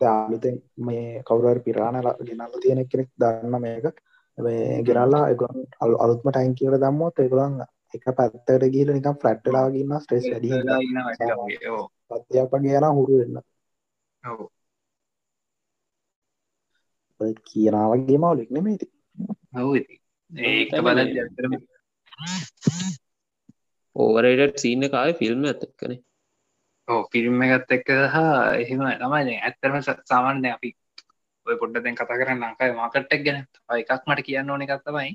[0.00, 3.96] දාලුතෙන් මේ කවුරර් පිරාණල ගෙනල්ල තියෙන කෙනෙක් දන්න මේක.
[4.86, 5.24] ගෙනල්ලා
[5.80, 7.54] අලු අලුත්ම ටයින් කියල දම්මොත් එකළන්
[7.94, 10.50] එක පැත්තට ගීල නිකම් ෆලට්ටලාගන්න ස්ට්‍රෙස් වැඩි
[12.10, 13.36] අධ්‍යාපන කියන හුරු වෙන්න
[17.44, 18.86] කියනාවගේ මවලික් නෙමේති
[20.30, 20.98] ඒක බල
[23.96, 26.00] ඕවරට සීන කාය ෆිල්ම් ඇතක්කනේ
[26.88, 30.76] ඕ ෆිල්ම් එකත් එක්ක හා එහෙම තමයි ඇත්තරම සාමාන්‍ය අපි
[31.46, 33.38] ඔය පොඩ්ඩ දැන් කතා කරන්න ලංකායි මාකට්ටක් ගැන
[33.78, 35.12] එකක් මට කියන්න ඕන එකක් තමයි.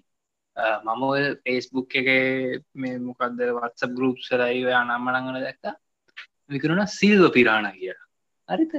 [0.86, 2.10] මම ඔය පේස්බුක් එක
[2.76, 5.76] මේ මොකක්ද වත්ස ගරුප් සරයි අනම්මනඟන දැක්ක.
[6.50, 8.08] විකරුණ සිල්ව පිරාණ කියලා.
[8.50, 8.74] හරිත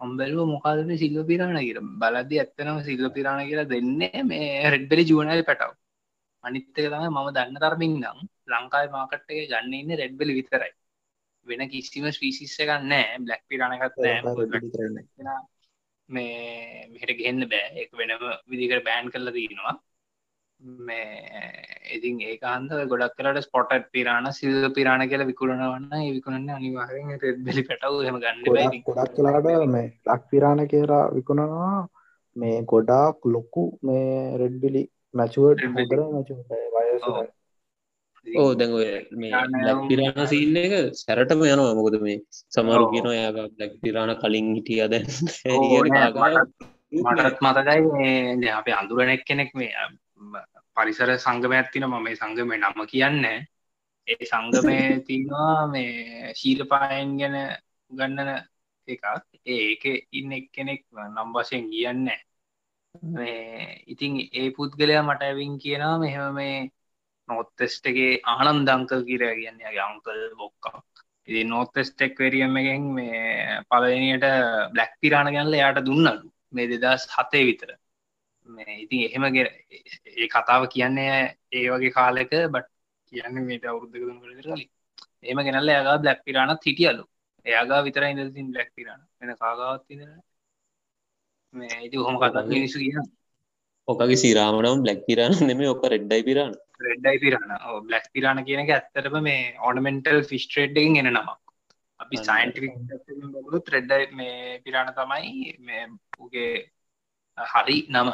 [0.00, 5.72] අම්බැලුව මොකාදන සිල්ව පිරාණ කියර බලද ඇත්තනම සිල්ව පිරාණ කියලා දෙන්නේ මේ රෙඩ්බෙලි ජුවනල් පැටව්.
[6.44, 8.18] අනිත්තක තම මම දන්න තරමින් නම්
[8.52, 10.72] ලංකායි මාකට්ටේ ගන්න ඉන්න රෙඩ්බෙලි විතරයි.
[11.46, 13.96] වෙන කිසිම ස්පීසිස්ස ගන්නෑ බ්ලක් පිරාණකත්
[15.18, 15.40] නෑ
[16.08, 17.68] මේ මෙහට ගහෙන්න බෑ.
[17.82, 19.74] එක වෙනම විදිකට බෑන් කරලා තියෙනවා
[20.60, 21.58] මේ
[21.96, 28.00] ඉතින් ඒක අන්ද ගොඩක් කරට ස්පොට් පිරාණ සිල්ල පිරාණ කියල විකුණනවන්න විකුණන්න අනිවාහයෙන් බෙලි පැටව
[28.06, 31.88] හෙම ගන්න ගොඩක් කලාට මේ ලක් පිරාණ කියලා විකුණනවා.
[32.36, 34.82] මේ ගොඩාක් ලොකු මේ රෙඩ්බිලි
[35.14, 36.00] මැචුවට මුදර
[38.26, 38.88] ඕ දැන් ඔය
[39.20, 39.32] මේ
[39.66, 41.76] ලැක් පිරාණ සින්න එක සැරටම යනවා.
[41.78, 42.18] මොකද මේ
[42.54, 45.06] සමරු කියන යාග ලැක් පිරාණ කලින් හිටිය දැන්.
[47.06, 49.72] මටත් මතකයි මේ අපේ අඳුරනෙක් කෙනෙක් මේ
[50.76, 53.24] පරිසර සංගම ඇත්තින ම මේ සංගම නම කියන්න.
[54.06, 57.36] ඒ සංගමය තිනවා මේ ශීලපායන් ගැන
[57.90, 58.30] ගන්නන
[58.88, 59.04] එකක්.
[59.46, 62.08] ඒක ඉන්න එක් කෙනෙක් නම් වශයෙන් කියන්න
[63.12, 66.56] මේ ඉතින් ඒ පුද්ගලයා මට ඇවින් කියනවා මෙහෙම මේ
[67.28, 70.78] නොත්තෙස්ටගේ ආනන්දංකල් කියර කියන්නේගේ අංකල් බොක්කා
[71.28, 74.26] ඉති නොත්තෙස්ටෙක් වරියම් එකෙන් මේ පලනියට
[74.72, 76.28] බ්ලක් පිරාණ ගැනල යායට දුන්නලු.
[76.52, 77.70] මේ දෙදස් හතේ විතර
[78.76, 81.14] ඉතින් එහෙම ඒ කතාව කියන්නේ
[81.52, 82.68] ඒ වගේ කාලෙක බට්
[83.12, 84.68] කියන්න මේට අවුද්ධක දුන්නට කලින්.
[85.22, 87.04] එම ගෙනල්ල යගා බ්ලක් පිරාණත් හිටියලු.
[87.46, 89.88] එයාගා විතර ඉඳසින් බ්ලක් පිරාණ වෙන කාගාවත්
[91.54, 93.04] මේ ඉති හොම කතා මිනිසු කියන
[93.88, 99.18] ඕකගේ සිරාමනම් බ්ලක් පිරාණ නෙම ඔක රෙඩ්ඩයි පිරාණ රෙඩ්ඩයි පිරාණ බ්ලක් පිරාණ කියන එක ඇත්තරම
[99.22, 101.38] මේ ඕනමෙන්ටල් ෆිස්ට්‍රේඩ්ඩෙන් එන නමක්.
[102.00, 102.64] අපි සයින්ටික්
[103.36, 105.84] බොලුත් රෙඩ්ඩයි මේ පිරාණ තමයි මේ
[106.18, 106.50] උගේ
[107.38, 108.10] හරි නම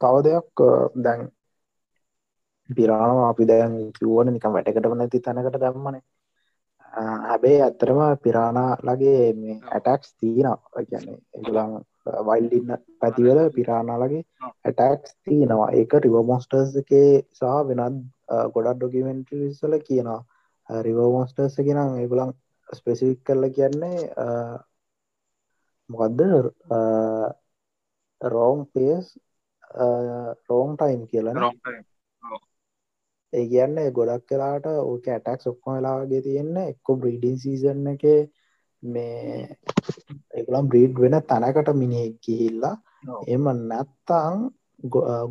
[0.00, 0.48] තව දෙයක්
[0.96, 1.20] දැන්
[2.70, 6.02] පිරාණම අපි දැන් කිව්වන නිකම් වැටකටම නැති තැනකට දැම්මනේ.
[7.24, 10.58] හැබේ ඇත්තරම පිරාණාලගේ මේ ඇටක්ස් තියනවා.
[10.82, 11.72] කියන්නේ එගුලන්
[12.28, 14.22] වයිල්ඩින්න පැතිවල පිරාණාලගේ
[14.64, 15.70] ඇටක්ස් තියනවා.
[15.72, 17.98] ඒක රිවමෝස්ටර්ස් එකේ සහ වෙනත්
[18.54, 20.20] ගොඩක් ඩොකිමෙන්ටරිසල කියනවා.
[20.68, 22.30] රිවමෝස්ටර්ස් කියෙන ඒගුලන්
[22.68, 23.98] ස්පෙසිවික් කරල කියන්නේ
[25.90, 26.20] මොකක්ද
[28.20, 29.06] රෝම් පේස්
[30.48, 31.38] රෝම් ටයිම් කියලන
[33.32, 38.04] ඒ කියන්න ගොඩක් කලාට ඕක ඇටක් ඔක්කොම වෙලාගේ තියෙන්න එක්කො බ්‍රීඩින් සීසන් එක
[38.82, 39.48] මේ
[40.32, 42.74] එකලම් බ්‍රීඩ් වෙන තැනකට මිනිෙක් ගිහිල්ලා.
[43.28, 44.38] එම නැත්තං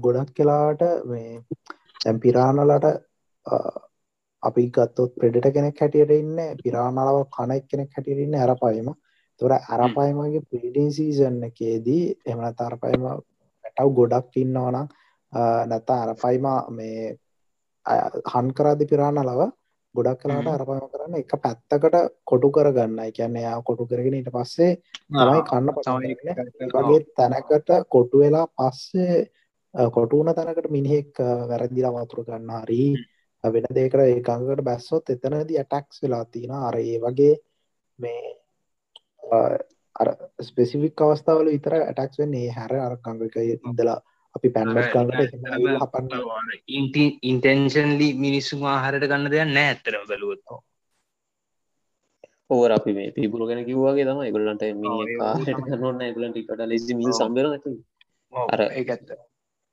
[0.03, 1.41] ගොඩක් කලාට මේ
[1.99, 2.87] තැම් පිරාණලට
[4.43, 8.89] අපි ගත්තොත් ප්‍රෙඩට කෙනෙක් හැටියට ඉන්න පිරාණලාව කනෙක් කෙනෙක් හැටියටඉන්න ඇරපයිම
[9.41, 13.03] තොර අරපයිමගේ ප්‍රීඩින් සීසන් එකේදී එමන තරපයිම
[13.65, 14.87] පැටව් ගොඩක් ඉන්නවනම්
[15.67, 17.17] නැත්තා අරපයිම මේ
[18.25, 19.51] හන් කරාදි පිරාණ ලව
[19.95, 22.99] ගොඩක් කලාට අරපම කරන්න එක පැත්තකට කොටු කරගන්න.
[23.11, 24.71] කියන්න යා කොටු කරගෙන ඊට පස්සේ
[25.11, 25.67] තමයි කන්න
[26.73, 29.17] පගේ තැනකට කොටු වෙලා පස්සේ
[29.91, 32.81] කොටුන තැනකට මිනිහෙක් වැරදිලා වතුර ගන්න හරි
[33.43, 37.35] වෙන දෙකට ඒකඟකට බැස්සොත් එතනදී ඇටක්ස් වෙලා තියෙන අර ඒ වගේ
[37.99, 38.21] මේ
[40.41, 42.49] ස්පෙසිෆික් අවස්ථාවල විතර ඇටක්ස් වෙන්නේ.
[42.51, 43.99] හැර අර කංගක ඉදලා
[44.35, 45.33] අපි පැන්ඩ කන්නට
[47.23, 50.59] ඉන්ටෙන්ෂන්ලි මිනිස්සුම ආහරට ගන්න දෙයක් නෑ ඇතරම බැලුවත්ෝ.
[52.49, 57.13] ඕර අපි මේ පිපුරු ගැන කිව්වාගේ තම ගොල්ලන්ට මිනි කාට කන්නන්න ගලට කට ලෙසි මිල්
[57.13, 57.45] සම්බර
[58.47, 59.13] අර ඒඇත්ත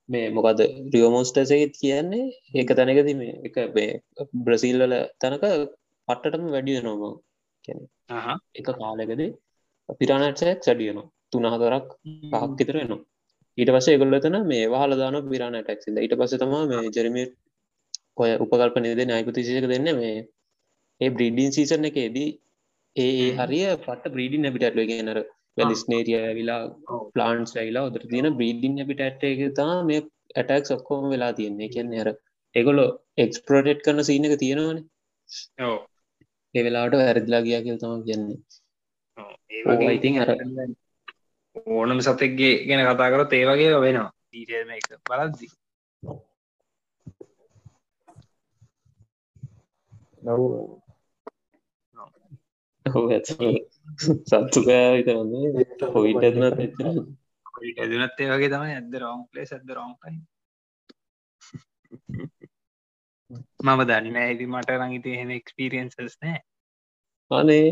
[0.08, 0.60] මේ මොකද
[0.92, 3.56] රියෝමෝස්ටසෙත් කියන්නේ ඒක තැනකද මේ එක
[4.44, 5.44] බ්‍රසිල්වල තැනක
[6.08, 7.02] පට්ටටම වැඩිය නොම
[7.70, 7.86] කියන
[8.54, 9.22] එක කාලෙකද
[9.98, 11.88] පිරාණටසයක් සැඩියනවා තුනහතරක්
[12.32, 13.00] පහක් විතරනවා
[13.58, 17.24] ඊට පස්සේ ඒගොල්ලතන මේ වාහල දාන පිරාණ ටැක්සිද ඊට පස්ස තම මේ ජරමි
[18.18, 20.14] ඔය උපකල්ප නිද නයපතිසික දෙන්න මේ
[21.00, 22.30] ඒ බ්‍රීඩින් සීසන එකේදී
[22.96, 25.20] ඒ හරිය පට බ්‍රීඩින් නැබිටටල ගෙනර
[25.56, 26.62] වැලිස්නේරිය විලා
[27.14, 30.00] ප්ලාන්ස් ඇයිලා ඔදර තියෙන බ්‍රීඩින් නැබිටට එක තා මේ
[30.36, 31.68] ඇටක් ඔක්කෝම වෙලා තියෙන්නේ.
[31.68, 32.10] කියන්න හර
[32.54, 32.86] එගොලො
[33.18, 34.78] එක්ස්පරෝටෙට් කරන සීන එක තියෙනවන
[36.54, 38.38] ඒ වෙලාට වැරදිලා ගියා කියල් තම කියන්නේ.
[39.96, 40.30] ඉතින් අර
[41.56, 44.10] ඕනම සතෙක්ගේ ගැන කතා කරොත් ඒ වගේ වෙනවා.
[44.28, 45.46] ඩීටේල්ම එක බලද්දි.
[54.28, 55.48] සත්තු පෑ විතරන්නේ
[55.94, 56.86] හොයිට ඇතුනත් එච්චර
[57.78, 58.72] ඇදුනත් ඒ වගේ තමයි.
[58.74, 60.18] ඇද රෝම් ලේ ඇද රෝම්කයි
[63.30, 66.38] මම දන්න ඇති මට රඟිත එහෙම එක්ස්පිරියන්සස් නෑ.
[67.30, 67.68] අනේ?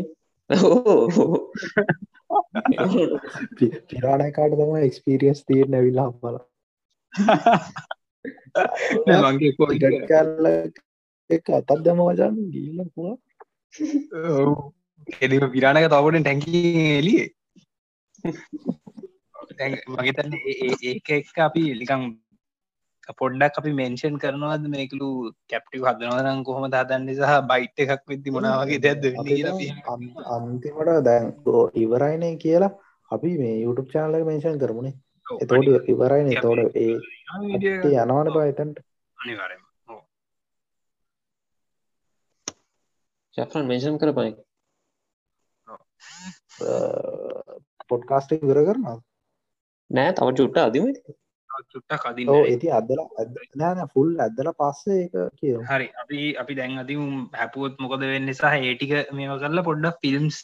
[3.89, 6.37] පිරාණකාට තම එක්ස්පිරියස් තීරණ ඇවිල්ලා බල
[9.23, 10.45] මගේ ඉඩ කල්ල
[11.29, 13.17] එක අතත් දම වජන් ගිල්ල පුුව.
[15.21, 17.23] එදම පිරාණක තවට ටැන්කි එලිය
[19.91, 20.33] මගේ තන්න
[20.83, 22.03] ඒක එක් අපි ලිකම්
[23.13, 24.65] පොඩ්ඩක් අපි මෙන්ෂන් කරනවාද?
[24.67, 25.07] මේකලු
[25.47, 29.03] කැප්ටි හදනවරම් කොහොම දාතන්න සහ බයිට් එකක් වෙද්දි මොනාවගේ දැද
[30.29, 31.31] අන්තිමට දැන්
[31.75, 32.73] ඉවරයිනය කියලා
[33.11, 34.95] අපි මේ YouTube චානලක මේෂන් කරමුණේ
[35.37, 36.93] එතෝට ඉවරයින තෝට ඒ
[37.95, 38.83] යනවන පාතන්ට
[39.17, 39.63] අනිවාරම
[43.37, 44.31] ශෆ්‍රන් මේෂන් කර පයි
[47.89, 48.97] පොඩ්කාස්ට ඉවර කරනවා
[49.91, 50.89] නෑ තව චුට්ට අදිම
[51.65, 53.01] චුට්ටක් අදින්න ඇති අදල
[53.55, 55.03] නෑන ෆුල් ඇදල පස්සේ
[55.35, 60.39] කිය හරි අපි අපි දැන් අතිම හැපුුවොත් මොකද වෙන්න නිසා ඒටික මේම කරලා පොඩ්ඩක් ෆිල්ම්ස්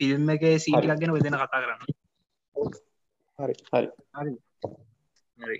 [0.00, 1.82] ෆිල්ම් එක සීටිකක් ගැන වෙදෙන කතා කරන්න.
[3.38, 3.54] හරි.
[3.72, 3.88] හරි.
[5.38, 5.58] හරි.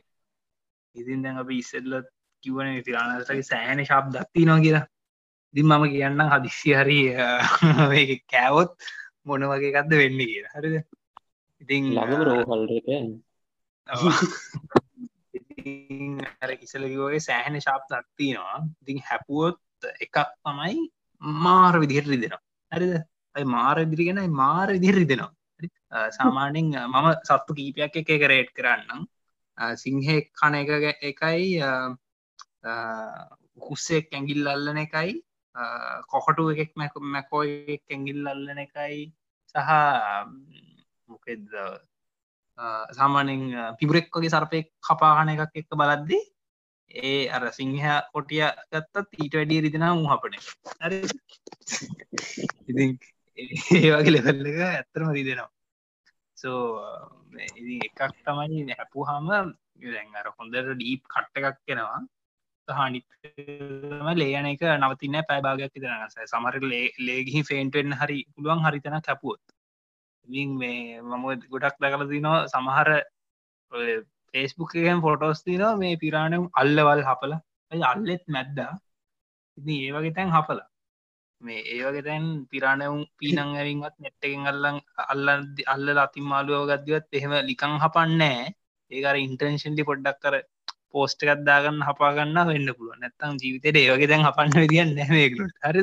[0.94, 1.98] ඉතින් දැන් අපි ඉස්සෙල්ල
[2.42, 4.84] කිවන තිරාණටගේ සෑහන ශබ් දත්ති නවා කියලා.
[5.54, 7.00] ඉතින් මම කියන්න හදිස්සි හරි
[8.32, 8.70] කෑවොත්
[9.24, 10.54] මොන වගේ එකක්ද වෙන්න කියලා.
[10.56, 10.76] හරිද?
[11.62, 13.08] ඉතින් ළඟම රෝහල්රකයන්
[16.42, 19.58] අර ඉසලකිවගේ සෑහෙන ශාප් දක්තිනවා ඉතින් හැපුවොත්
[19.98, 20.76] එකක් තමයි
[21.42, 22.42] මාර විදිහට රිදෙනවා.
[22.72, 22.94] හරිද?
[23.34, 25.32] ඇයි මාර ඉදිරිගෙන මාර විදිහ රිදෙනවා.
[26.10, 29.00] සාමාන්‍යෙන් මම සත්තු කීපයක් එක එක රේට් කරන්නම්.
[29.76, 30.70] සිංහෙක් කන එක
[31.02, 31.46] එකයි
[33.60, 35.14] හුස්සෙක් ඇගිල් අල්ලන එකයි
[36.06, 37.42] කොහටු එකෙක් මැක මැකෝ
[37.74, 39.00] එකක් ඇගිල් අල්ලන එකයි
[39.54, 39.70] සහ
[41.08, 41.44] මොකෙද
[42.92, 43.42] සාමානෙන්
[43.78, 46.18] පිබුරෙක් වගේ සර්පය කපාගන එකක් එක්ක බලද්දි
[46.90, 47.76] ඒ අර සිංහ
[48.12, 48.42] කොටිය
[48.72, 50.34] ගත්තත් ඊට වැඩිය රිදින උහපන
[52.68, 52.86] ඉති
[53.76, 55.50] ඒ වගේ ලෙවල්ල එක ඇත්තරම රිදෙනවා.
[56.38, 56.62] සෝ
[57.78, 59.28] එකක් තමයි නැපු හම
[59.84, 62.00] දැන් අර හොඳට ඩීප් කට්ට එකක් කෙනවා
[62.68, 66.56] හනිතම ලේයන එක නවතින්න පැබාගයක් තිරනස සමර
[67.00, 69.42] ලේගහි ෆේන්ටෙන් හරි පුළුවන් හරිතන කැපුවොත්
[70.28, 72.88] මේ මම ගොඩක් දැකල තිනවා සමහර
[74.34, 77.32] ෆේස්බුක් එකෙන් ෆොටෝස් තිනවා මේ පිරාණම් අල්ලවල් හපල.
[77.72, 78.72] අල්ලෙත් මැද්දා.
[79.58, 80.60] ඉති ඒවගේ තැන් හපල.
[81.40, 85.26] මේ ඒවගේ තැන් පිරාණවුම් පීනං ඇරින්වත් නෙට්ටකින් අල්ලන් අල්ල
[85.74, 88.46] අල්ල අතින් මාලුවෝ ගදදිවත් එහෙම ලිකං හපන්නෑ
[88.90, 90.34] ඒකර ඉන්ටර්න්ෂන්ලි පොඩ්ඩක් කර
[90.92, 95.80] පෝස්ට එකත්දාගන්න හපාගන්න වෙන්න පුළුව නැත්තම් ජීවිතයට ඒවගේ දැන් හපන්න විදිියන් නැමේකලුට හරි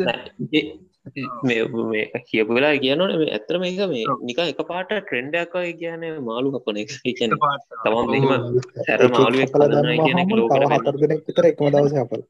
[1.05, 2.05] මේ.
[2.23, 6.95] කියපු වෙලා කියනන ඇත්තර මේක මේ නික එක පාට ට්‍රෙන්ඩක් වගේ කියන මාලු හපන එක
[7.13, 7.35] කියන
[7.83, 9.53] තමම් මෙම සැර මාලුවක්
[10.71, 12.25] හතර දෙනෙක් විතර එකම දවස හපල්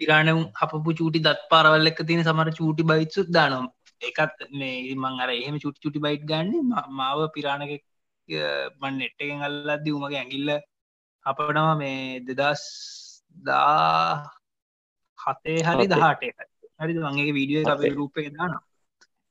[0.00, 5.30] පිරාණම් හපපු චූටි දත් පාරවල් එක තියෙන සමර චූටි බයිත්සුත් දානම් එකත් මේ මං අර
[5.30, 7.72] එහෙම චුටි චුටි බයිට් ගන්න මාව පිරාණක
[8.80, 10.50] මන් නෙට්ටකෙන් අල්ලද්දි උමගේ ඇගිල්ල
[11.26, 12.64] අපනවා මේ දෙදස්
[13.42, 14.30] දා
[15.18, 16.51] හතේ හරි දහටේ හරි
[16.82, 18.54] මගේ වීඩියෝ අපේ රූප දාන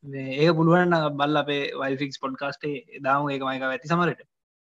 [0.03, 4.21] ඒක පුළුවන් බල් අපේ වයිෆික්ස් පොඩ්කාස්ටේ දාම ඒක මයික ඇති සමරට.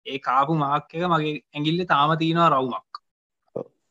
[0.05, 2.95] ඒ කාපු මාක් එක මගේ ඇගිල්ල තාම තියෙනවා රවුමක්.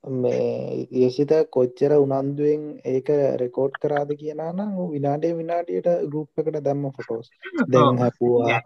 [0.05, 7.31] මේ ඒසිත කොච්චර උනන්දුවෙන් ඒක රෙකෝඩ් කරාද කියනා නම් විනාඩේ විනාඩියට ගරුප් එකට දැම්ම ෆොටෝස්
[7.69, 8.61] දැන් හැපුවා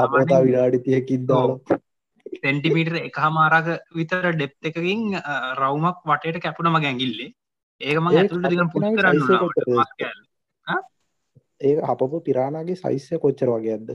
[0.00, 1.52] අපතා විනාඩි තියකින් දාල
[2.38, 5.04] සෙන්ටිමීටර් එක හමාරක විතර ඩෙප් එකකින්
[5.56, 7.30] රවුමක් වටයට කැපුණම ගැගිල්ලේ
[7.82, 8.06] ඒකම
[11.60, 13.88] ඒ අපපු පිරාණගේ සයිස්ය කොච්චර වගේ ඇද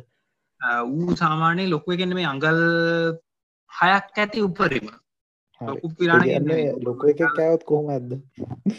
[0.94, 2.62] ඌ සාමානය ලොකුව ගැන මේ අඟල්
[3.72, 4.88] හයක් ඇති උපරිම.
[6.88, 8.10] ලොකු එක කෑවත් කොහොම ඇද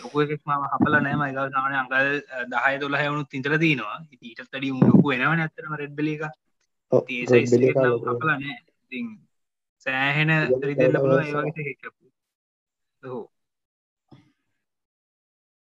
[0.02, 2.08] ලොක එකක් ම හපල නෑම එක සාමන අඟල්
[2.52, 6.22] දහය දොල හැවුණු තින්තර තිනවා ඊට තඩි ලොකු වෙනවන ඇතරම රෙඩ්බල එක.
[8.06, 8.56] හපලනෑ
[9.86, 10.30] සෑහෙන
[10.62, 11.74] රිදන්න පුළුව ඒවගේ
[13.02, 13.24] හෝ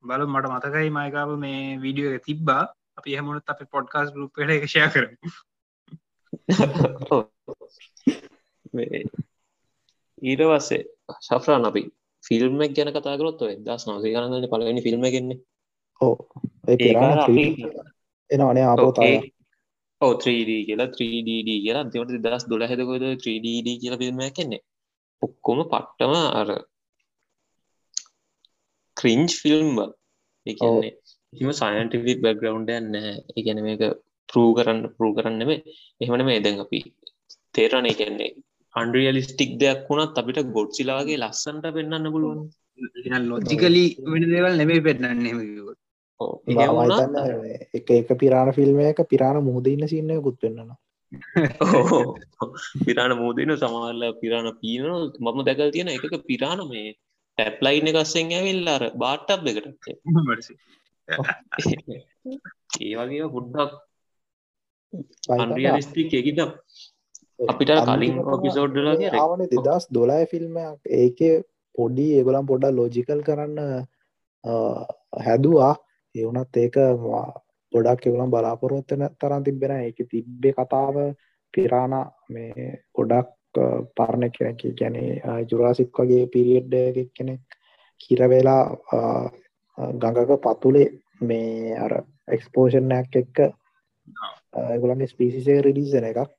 [0.05, 2.62] බලු මට මතකයි මයකාව මේ වීඩියෝ එක තිබ්බා.
[2.99, 5.05] අපි හමුණත් අප පොඩ්කාස් ගරුප්ට එකෂය කර
[10.23, 10.83] ඊට වස්සේ
[11.27, 11.83] ශෆ්‍රාන් අපි
[12.25, 15.38] ෆිල්ම්මක් ගැන කතාකරොත් ඔය දස් නවසේ ගනන්න පලවෙනි ෆිල්ම් ගෙන්නේ
[16.00, 16.15] ඕ
[18.31, 19.11] එනනේ ආපෝතා
[20.00, 21.83] ඕ 3D කියලා 3DD කියලා.
[21.85, 24.63] අන්තිමට දස් දොල හැදකොද 3DD කියලා ෆිල්ම් කෙන්නේ
[25.23, 26.48] ඔක්කොම පට්ටම අර
[28.97, 29.71] ක්‍රින්ච් ෆිල්ම්
[30.47, 30.92] එකන්නේ
[31.33, 32.99] හිම සයින්ටිවික් බැග්‍රවන්් යන්න
[33.37, 33.85] එකන මේක
[34.29, 35.61] පරූ කරන්න පරූ කරන්න මේ
[36.01, 36.81] එහමන මේ දැන් අපි
[37.55, 38.31] තේරණ එකන්නේ
[38.75, 42.45] අන්ඩියලිස්ටික් දෙයක් වුණත් අපිට ගොඩ්සිලාගේ ලස්සන්ට පෙන්න්න පුළුවන්.
[43.25, 45.75] ලොජිකලි වෙන දේවල් නෙමේ පෙන්න්න හෙමකිව
[46.47, 47.15] හිතන්න
[47.73, 50.79] එක එක පිරාණ ෆිල්ම් එක පිරාණ මුහදඉන්න සින්න ගුත් වෙන්නවා
[52.85, 54.87] පිරාණ මූදන සමහල්ල පිරාණ පීන
[55.21, 56.95] මම දැකල් තියෙන එකක පිරාණ මේ
[57.38, 59.66] ටැප්ලයින් එකස්සෙන් ඇවිල්ලාර බාට්ටබ් එකට.
[62.80, 63.72] ඒ වගේ පුඩ්ඩක්
[65.37, 66.40] අන්රියලිස්ටික් එකකිට
[67.46, 71.18] අපිට කලින් පිසෝඩ්ඩලගේ ආවන දෙදස් දොලාය ෆිල්ම්යක් ඒක
[71.74, 73.58] පොඩි ඒගොලම් පොඩ්ඩ ලෝජිකල් කරන්න
[75.20, 75.72] හැදවා.
[76.14, 76.76] ඒවනත් ඒක
[77.72, 80.96] ගොඩක් එවලම් බලාපොරොත්තන තරන් තිබෙන එක තිබ්බේ කතාව
[81.54, 81.94] පිරාණ
[82.28, 83.33] මේ ගොඩක්
[83.96, 86.75] පරණ කෙනෙක ගැනේ ජුරාසික් වගේ පිරිියඩ්
[87.15, 87.59] කෙනෙක්
[88.00, 88.65] කිරවෙලා
[89.79, 90.88] ගඟක පතුලේ
[91.21, 91.92] මේ අර
[92.29, 93.38] එක්ස්පෝෂණයක් එක්ක
[94.81, 96.31] ගොලන්ගේ ස්පිසිසේ රිඩිසන එකක්.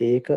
[0.00, 0.28] ඒක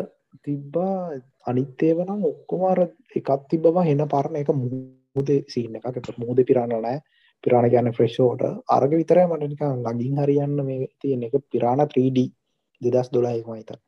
[0.44, 2.80] තිබ්බා අනිත්තේවනම් ඔක්කොමාර
[3.14, 6.18] එකක් තිබවා හෙන පරණ එක මුදේ සිීන එකක්.
[6.18, 7.00] මුද පිරාණ නෑ.
[7.44, 11.34] පිරාණ ගැන ෆ්‍රෙෂෝට අරග විතර මටනික ලඟින් හරියන්න මේ තියෙන එක.
[11.50, 12.30] පිරාණ 3D
[12.82, 13.85] දෙදස් දොලායික මහිත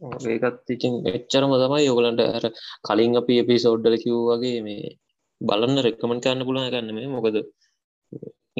[0.00, 2.46] ඒකත් ඉතින් එච්චරම තමයි යොගලන්ට ඇර
[2.82, 4.94] කලින් අපි එපිසෝඩ්ඩල කිව් වගේ මේ
[5.40, 7.36] බලන්න රෙක්කමන් කරන්න පුළන ගන්න මේ මොකද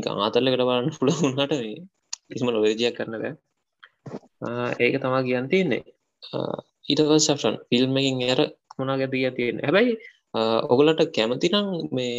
[0.09, 1.77] ආතරලකට බලන්න පුළ වුන්නට මේ
[2.31, 3.35] ඉස්ම ලොවේජයක් කරන බෑ.
[4.79, 5.83] ඒක තමා කියන්න තියන්නේ.
[6.87, 8.41] ඊටව සෆන් ෆිල්ම් එකින් ඇර
[8.79, 9.95] මොනා ගැතිය තියෙන හැබැයි
[10.69, 12.17] ඔගලට කැමතිනම් මේ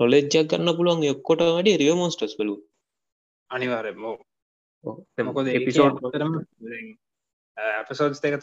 [0.00, 2.54] නොලෙජ්ජක් ගන්න පුළුවන් එක්කොට වැඩි රිය මෝස්ටස් බලු
[3.50, 4.16] අනිවාරය මෝ
[5.24, 5.96] මොකොද එපිසෝඩ්
[7.56, 8.42] ඇපසෝඩ් දෙක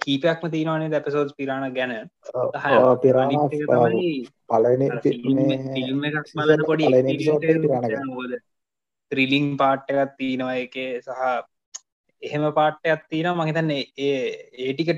[0.00, 2.10] කීපයක්ම තියනවානේ ඇපසෝඩ් පිරාණ ගැන?
[4.48, 4.88] පලන
[6.64, 6.86] පොඩි
[9.12, 10.56] ත්‍රිලිං පාට්ටකත් තියෙනවා.
[10.56, 11.42] එක සහ
[12.22, 14.88] එහෙම පාට්ටයක් තියෙන මහිතන්නේ ඒ ඒටික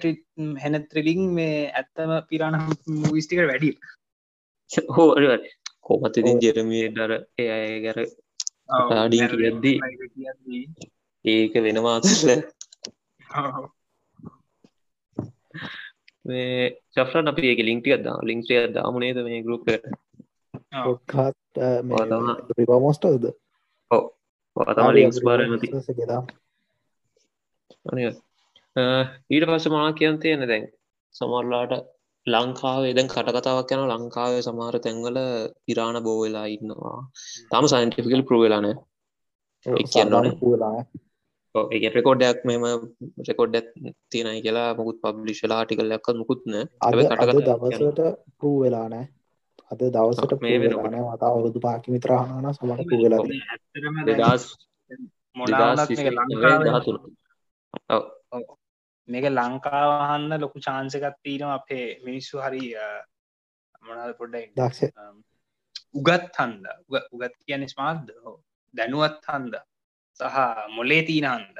[0.58, 2.68] හැන ත්‍රිලිං මේ ඇත්තම පිරාණ
[3.12, 3.78] විස්ටික වැඩි
[4.90, 5.14] හෝ
[5.82, 6.92] කොමත් ඉතින් ජෙරමිය
[7.38, 8.06] ඒ අය ගැර
[8.94, 9.80] ආඩින් කියද්දී
[11.24, 12.57] ඒක වෙනවාසල
[16.24, 19.84] මේ චෆ්‍රන් අපි ඒක ලිංක්ටිය දා ලිංක්ටිය දාමනේද මේ ගරුප්කට
[22.58, 23.24] රිපමෝස්ටල්ද
[23.90, 24.02] ඕ
[24.70, 25.68] තම ලිංක්ස් බාරමති
[29.30, 30.66] ඊට පස්ස මනා කියන් තියෙන දැන්
[31.14, 31.72] සමරලාට
[32.26, 35.18] ලංකාවේ දැන් කටකතාවක් යන ලංකාවේ සමහර තැන්වල
[35.66, 36.98] ඉරාණ බෝ වෙලා ඉන්නවා.
[37.50, 38.76] තම සයින්ටිෆිකල් ප්‍රවෙලානෑ
[41.54, 42.64] ඒ රෙකෝඩ්ඩයක් මෙම
[43.28, 43.68] රෙකෝඩ්ඩක්
[44.10, 46.54] තියෙනයි කියලා මුකුත් පබ්ලිෂලා ටිකල්ලක්ක මුකුත්න
[46.92, 48.00] දවසට
[48.38, 49.06] පූ වෙලා නෑ.
[49.70, 50.76] අද දවසට මේ වෙනන
[51.06, 53.22] මතා අවුරුදු පාකි මිත්‍රහන සමට පූ වෙලා
[59.08, 62.64] මේක ලංකාවහන්න ලොකු චාන්සකත් තියෙනවා අපේ මිනිස්සු හරි
[63.82, 64.80] මොනද පොඩ්ඩ දක්ෂ
[65.94, 66.64] උගත් හන්ද?
[67.14, 68.06] උගත් කියන ස්මාර්ද
[68.74, 69.54] දැනුවත් හන්ද
[70.20, 71.58] සහ මොලේ තිීනහන්ද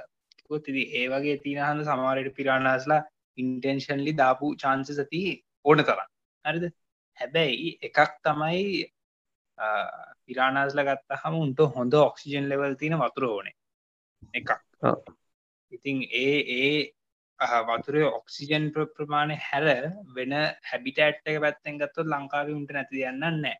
[0.67, 3.01] ති ඒ වගේ තිීනහන්ද සමාරයට පිරාණස්ලා
[3.39, 5.23] ඉන්ටෙන්ශන්ලි දාපු චාන්ස සති
[5.65, 6.11] ඕන තරන්න
[6.45, 6.65] හරිද?
[7.19, 8.65] හැබැයි එකක් තමයි
[10.25, 13.57] පිරාණස්ල ගත්ත හම උන්ට හොඳ ඔක්සිජන් ලෙවල් තින වතුර ඕනේ.
[14.35, 14.51] එකක්.
[15.73, 16.73] ඉතින් ඒ ඒ
[17.69, 19.67] වතුරේ ඔක්සිජන් ප්‍රමාණය හැර
[20.15, 20.35] වෙන
[20.71, 23.57] හැබිටඇට් එක පැත්තෙන් ගත්තොත් ලංකාව උන්ට නැති යන්න නෑ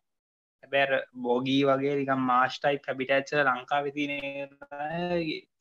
[0.71, 0.91] හැබැර
[1.23, 4.13] බෝගී වගේ රිකම් මාස්ටයි හැබිටච්ච ලංකාව තින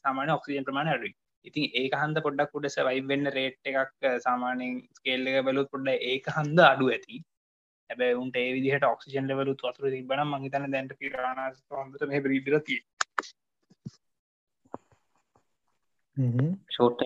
[0.02, 1.14] සාමාන ඔක්සිජන් ප්‍රමාණ අඩුයි.
[1.44, 6.30] ඉතින් ඒක හන්ද පොඩ්ඩක් උඩ සවයි වෙන්න රේට් එකක් සාමානයෙන් ස්කේල්ල එක බැලුත් පොඩ්ඩ ඒක
[6.36, 7.18] හන්ද අඩු ඇති.
[7.90, 11.38] හැබැ උන්ට ඒ විදිහට ඔක්සිජන් ලවලු වතුර තිබන මහිතන දැන්ට පිරාණ
[11.72, 12.80] හොඳට මේ බ්‍රීඩරතිය
[16.68, 17.04] ෂෝට්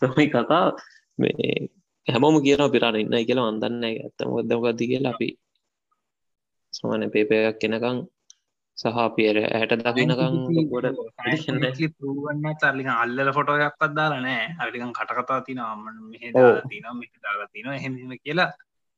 [0.00, 0.64] තමයි කතා
[1.18, 1.50] මේ
[2.10, 5.28] හැමෝම කියන පිරාණ ඉන්න කියලා අන්දන්න ඇත්තම දවගත්දි කියලා අපි
[6.72, 7.98] සමාන පේපයක් කෙනකං
[8.78, 10.36] සහ පියර ඇයට දකිනකං
[11.96, 16.24] පරුවන්න චල්ලි අල්ල ෆොටෝයක්ත් දාලනෑ අලිකන් කටකතා තිනම මෙහ
[16.70, 16.84] තින
[17.24, 18.50] දාලා තින එහෙම කියලා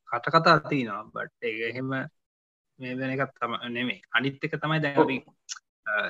[0.08, 1.02] කටකතා තිනවා.
[1.06, 1.90] බට් ඒ එහෙම
[2.78, 4.94] මේ වෙන එකත් තම නෙමේ අනිත් එක තමයි දැ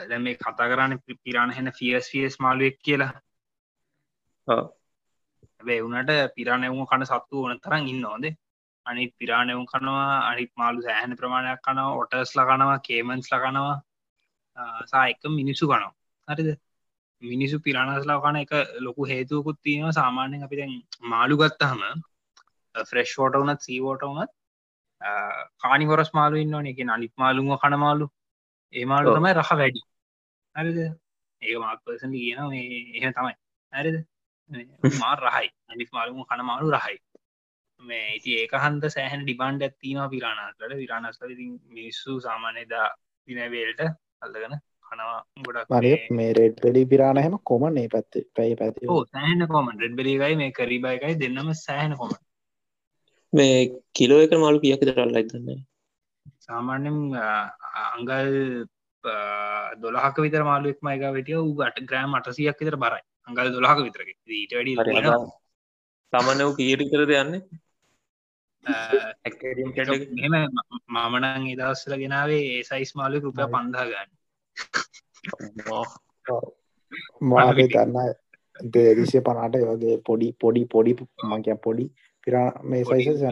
[0.09, 0.95] දැ මේ කතා කරන්න
[1.25, 3.13] පිරාණ හෙන ෆියස් ෆියස් මාලුවෙක් කියලා
[5.63, 8.27] වැවුනට පිරාණයවුම කන සත්තු ඕන තරන් ඉන්න ඕොද
[8.87, 13.77] අනි පිරාණයවුම් කනවා අනිත් මාලු සෑහන ප්‍රමාණයක් කනවා ඔටස් ලකනවා කේමන්ස් ලකනවා
[14.87, 15.93] සා එක මිනිස්සු කනවා.
[16.29, 16.49] හරිද?
[17.23, 19.93] මිනිසු පිරාණස්ලා කන එක ලොකු හේතුවකුත් තියෙනවා.
[19.93, 20.73] සාමාන්‍යෙන් අපි දැන්
[21.05, 21.81] මාළු ගත්තහම
[22.75, 24.31] ෆ්‍රෙස්් ෝට වනත් සීවෝට වනත්
[25.59, 28.07] කානි හොරස් මාලු ඉන්න එක අනිත් මාලුම කනමාලු
[28.73, 29.81] ඒ මාලු තමයි රහ වැඩි.
[30.55, 30.79] හරිද?
[31.43, 32.39] ඒ මාත්පසන කියන
[32.97, 33.35] එහෙ තමයි.
[33.73, 33.97] හරිද
[35.03, 35.49] මාර රහයි.
[35.69, 36.99] අනිස් මාලුම කන මාලු රහයි.
[37.83, 42.87] මේ ඉති ඒක හන්ද සෑහන් ඩිබන්ඩ ඇත්තිනවා පිරාණස්ලට විරාණස්ල ඉතින් මිනිස්සු සාමානයදා
[43.29, 43.83] දිනවේල්ට
[44.23, 44.55] අල්ලගෙන
[44.87, 45.19] කනවා.
[45.47, 50.53] ගොඩක් මේ රෙඩ් පෙඩි පිරාණ හෙම කොමන්නේ පැත්තේ පැයි පැති සෑහන කොමන් රෙඩ් බෙලිගයි මේ
[50.59, 52.15] කරීබයකයි දෙන්නම සෑහන කොම
[53.33, 53.59] මේ
[53.99, 55.59] කිලෝ එක මාළු කියක් තරල්ල ඇතන්නේ
[56.43, 56.99] සාමාන්‍යෙන්
[57.87, 58.31] අංගල්
[59.83, 61.41] දොලහක විතර මාලුවෙක් මයික වෙටිය.
[61.59, 64.09] ගට ග්‍රෑම් අටසියක් විතර බරයි අංගල් දොලහක විතරක.
[64.31, 64.73] ඊට වැඩි
[66.13, 67.35] තමන වූ කීරි කරද යන්න
[70.23, 70.35] මෙම
[70.89, 74.11] මමනං එදස්සල ගෙනාවේ ඒ සයිස් මාලු රුපය පන්දා ගන්න.
[77.23, 78.15] මාගේ දන්න
[78.71, 80.93] දේරිසිය පනාට වගේ පොඩි පොඩි පොඩි
[81.31, 81.87] මකිය පොඩි
[82.27, 83.23] පිරා මේ සයිස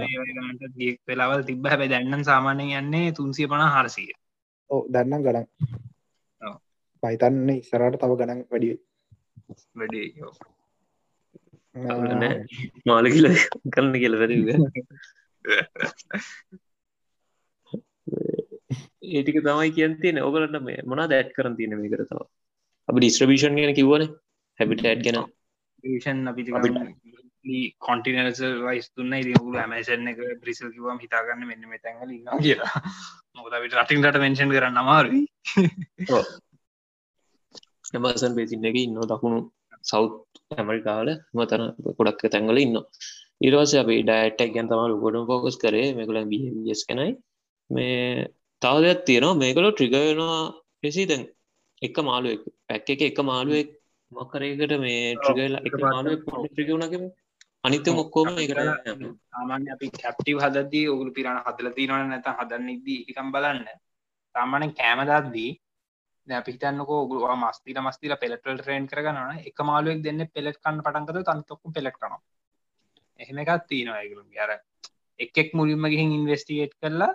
[1.09, 4.11] වෙලාවල් තිබ හැබ දැන්නන් සාමානය යන්නේ තුන්සිය පන හරසිය
[4.71, 5.47] ඕ දන්න ගඩන්
[7.03, 8.71] පයිතන්න ඉස්සරට තව ගණන් වැඩි
[9.75, 10.03] වැඩි
[12.87, 13.27] මාල කියල
[13.73, 14.49] කරන්න කියල වැරග
[19.11, 22.21] ඒටික තමයි කියන්තින ඔගලන්න මේ මොනා දැට් කරන තියන මේ කරතව
[22.89, 24.05] අපි ඩිස්ට්‍රබිෂන් ගැන කිවන
[24.59, 25.19] හැබිට ඇඩ් ගැන.
[25.85, 26.43] ෂන් අපි
[27.79, 32.75] කොන්ටිනස වයිස් තුන්න ඉදිගුල ඇමසන එක බ්‍රිසල් කිවම් හිතාගන්න මෙන්න මේ තැඟල ඉන්න කියලා.
[33.37, 35.23] මොකදවිට රටින්ට මෙන්ෂන් කරන්න අමාරුයි
[37.93, 39.39] එමසන් පේසින්න එක ඉන්න දකුණු
[39.85, 40.13] සෞත්
[40.53, 41.65] ඇමරිකාල මතන
[41.99, 42.77] ගොඩක් තැන්ගල ඉන්න
[43.41, 45.89] ඉරවාස අපි ඩයිටක් ගැන් තමල් ගොඩ පෝකස් කරේ.
[45.95, 47.11] මෙකල බස් කනයි
[47.71, 48.29] මේ
[48.63, 49.41] තවදයක් තියෙනවා.
[49.43, 50.41] මේකල ට්‍රිගයනවා
[50.81, 51.23] පෙසි දැන්
[51.83, 53.69] එක මාළුවෙක් පැක් එක එක මාළුවෙක්
[54.13, 57.05] මක්කරයකට මේ ට්‍රිගල එක මාළුව ට්‍රිගුණකම
[57.65, 58.61] අනිත මොක්කෝම එකට
[59.31, 63.67] සාමාන්‍ය අපි කැප්ටිව් හදදී ඔගුළු පිරණ හදල තිනවන නැත හදන්න ඉදී එකම් බලන්න.
[64.35, 65.51] සාමානෙන් කෑමදත්දී
[66.33, 72.19] අපිතන්නක ගුව මස්තිල මස්තිල පෙලටල් ට්‍රේන් කරගන්න එක මාලුවෙක් දෙන්න පෙලෙට් කන්න පටන්කද තන්තොක්කු පෙලෙක්ටන
[73.21, 74.53] එහෙම එකත් තියෙනවා ඇගලු අර
[75.21, 77.13] එකෙක් මුලින්ම ගිහින් ඉන්වස්ටිගේට් කරලා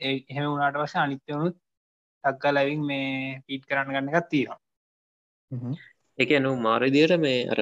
[0.00, 1.56] එහෙම වුණට වශ අනිත්‍යවනුත්
[2.24, 4.60] තක්කා ලැවින් මේ පිට් කරන්න ගන්න එකත් තියෙනවා.
[6.18, 7.60] එක නු මාරදියට මේ අර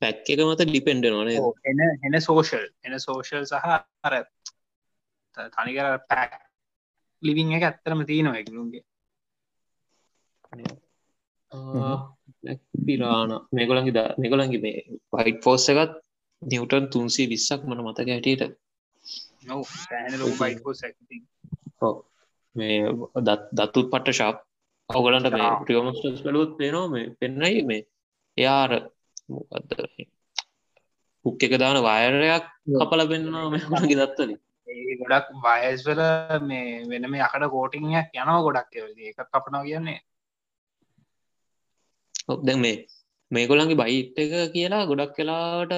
[0.00, 3.66] පැක් එක මත ඩිපෙන්ඩ නොන එන එන සෝෂල් එන සෝෂල් සහ
[4.02, 4.14] අර
[5.50, 6.38] තනිකර පැක්
[7.22, 8.87] ලිවිං එක ඇත්තරම තියෙනවා එකලුන්ගේ
[12.82, 14.78] පිරාණ මේගොලන්ගේ ද මේගොලන්ගේ මේ
[15.14, 15.92] වයිට් ෆෝස් එකත්
[16.42, 18.42] නිවටන් තුන්සේ විස්සක් මන මතක හැටියට.
[22.56, 22.78] මේ
[23.20, 24.36] දත් දත්තුත් පට්ට ශාප්
[24.90, 27.82] ඔගලන්ට මේ ප්‍රියමස්ටස් බලුත් පේනවා මේ පෙන්නයි මේ
[28.38, 28.72] එයාර
[29.28, 29.70] මොකක්ද
[31.24, 32.44] හුක් එක දාන වායරයක්
[32.74, 34.32] කපල පෙන්න්නවා මෙගේ දත්තන
[35.00, 36.02] ගොඩක් වයස් වල
[36.42, 39.98] මේ වෙන මේ අකට කෝටිංයක් යනවා ගොඩක් එක කපනවා කියන්නේ
[42.28, 42.76] දැන් මේ
[43.30, 45.72] මේගොලන්ගේ බයිට් එක කියලා ගොඩක් කලාට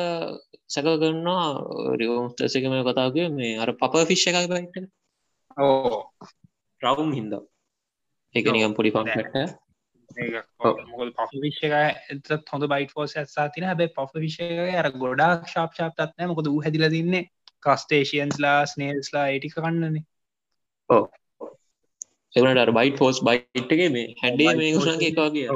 [0.68, 1.46] සැක කරන්නවා
[1.96, 4.76] රියෝස්ටසකම කතාව මේ අර පප ෆිෂ් එකක් බයිට්
[5.58, 6.04] ඕ
[6.82, 7.34] රවුම් හින්ද.
[8.34, 9.26] එක නිකම් පොඩි පම්ට
[11.18, 11.62] ප විශ්ක
[12.52, 16.62] හොඳ බයිට ෝස ඇත්සා තින හැබ පො විශය අර ගොඩක් ශාප් ශාප් තත්නෑ මොකද ූ
[16.62, 17.24] හැදිල තින්නේ
[17.62, 20.04] කස්ටේෂන්ස්ලා ස්නේල්ස්ලා ඒටික කන්නනේ.
[20.90, 21.04] ඕ
[22.34, 25.48] එවනට අර බයිට ෆෝස් බයිට්ගේ මේ හැඩේ මේ ගුණගේ එකගේ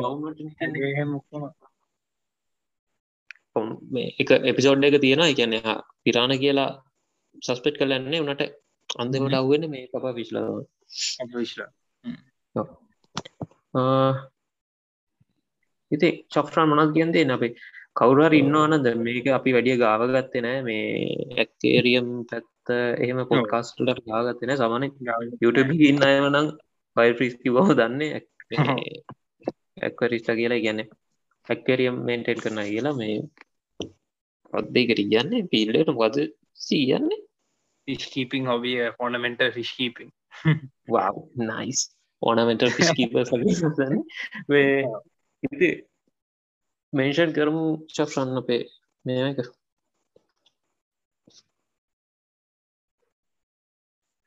[3.88, 5.54] මේ එක එපිසෝඩ් එක තියෙන එකන්න
[6.02, 6.70] පිරාණ කියලා
[7.42, 8.42] සස්පෙට් කලන්නේ වනට
[8.98, 10.52] අන්දකට අවුවෙන මේ පපා විශ්ලාව
[15.90, 17.52] ඉති චොක්්‍රා මනත් කියන්දේ අපේ
[17.94, 18.86] කවුරර ඉන්නවානද?
[18.98, 20.58] මේක අපි වැඩිය ගාව ගත්තේ නෑ.
[20.62, 20.82] මේ
[21.36, 24.84] ඇක්තේරියම් පැත්ත එහෙම පොඩ්කාස්ටලට ගාගත්තන සමන
[25.40, 26.50] YouTube ඉන්න අයවනම්
[26.96, 28.22] බයිප්‍රිස් කිවහ දන්නේ
[29.80, 30.80] ඇක්වරිස්ට කියලා ගැන
[31.46, 33.18] ඇක්කරියම් මෙන්ටෙන් කරන කියලා මේ
[34.52, 36.20] පොද්දේකට කියන්නේ පිල්ලට මොකද
[36.60, 37.20] සීයන්නේ
[37.88, 40.12] ෆිස්කීපිං හොබිය ෆෝනමෙන්ට ෆිස්කීපිං
[40.88, 41.10] වා
[41.42, 41.80] නයිස්
[42.22, 43.12] ඕනමෙන්ට ෆිස්කීප
[45.42, 45.68] ඉති
[46.92, 48.40] මෙන්ෂන් කරමු චක්ෂන්න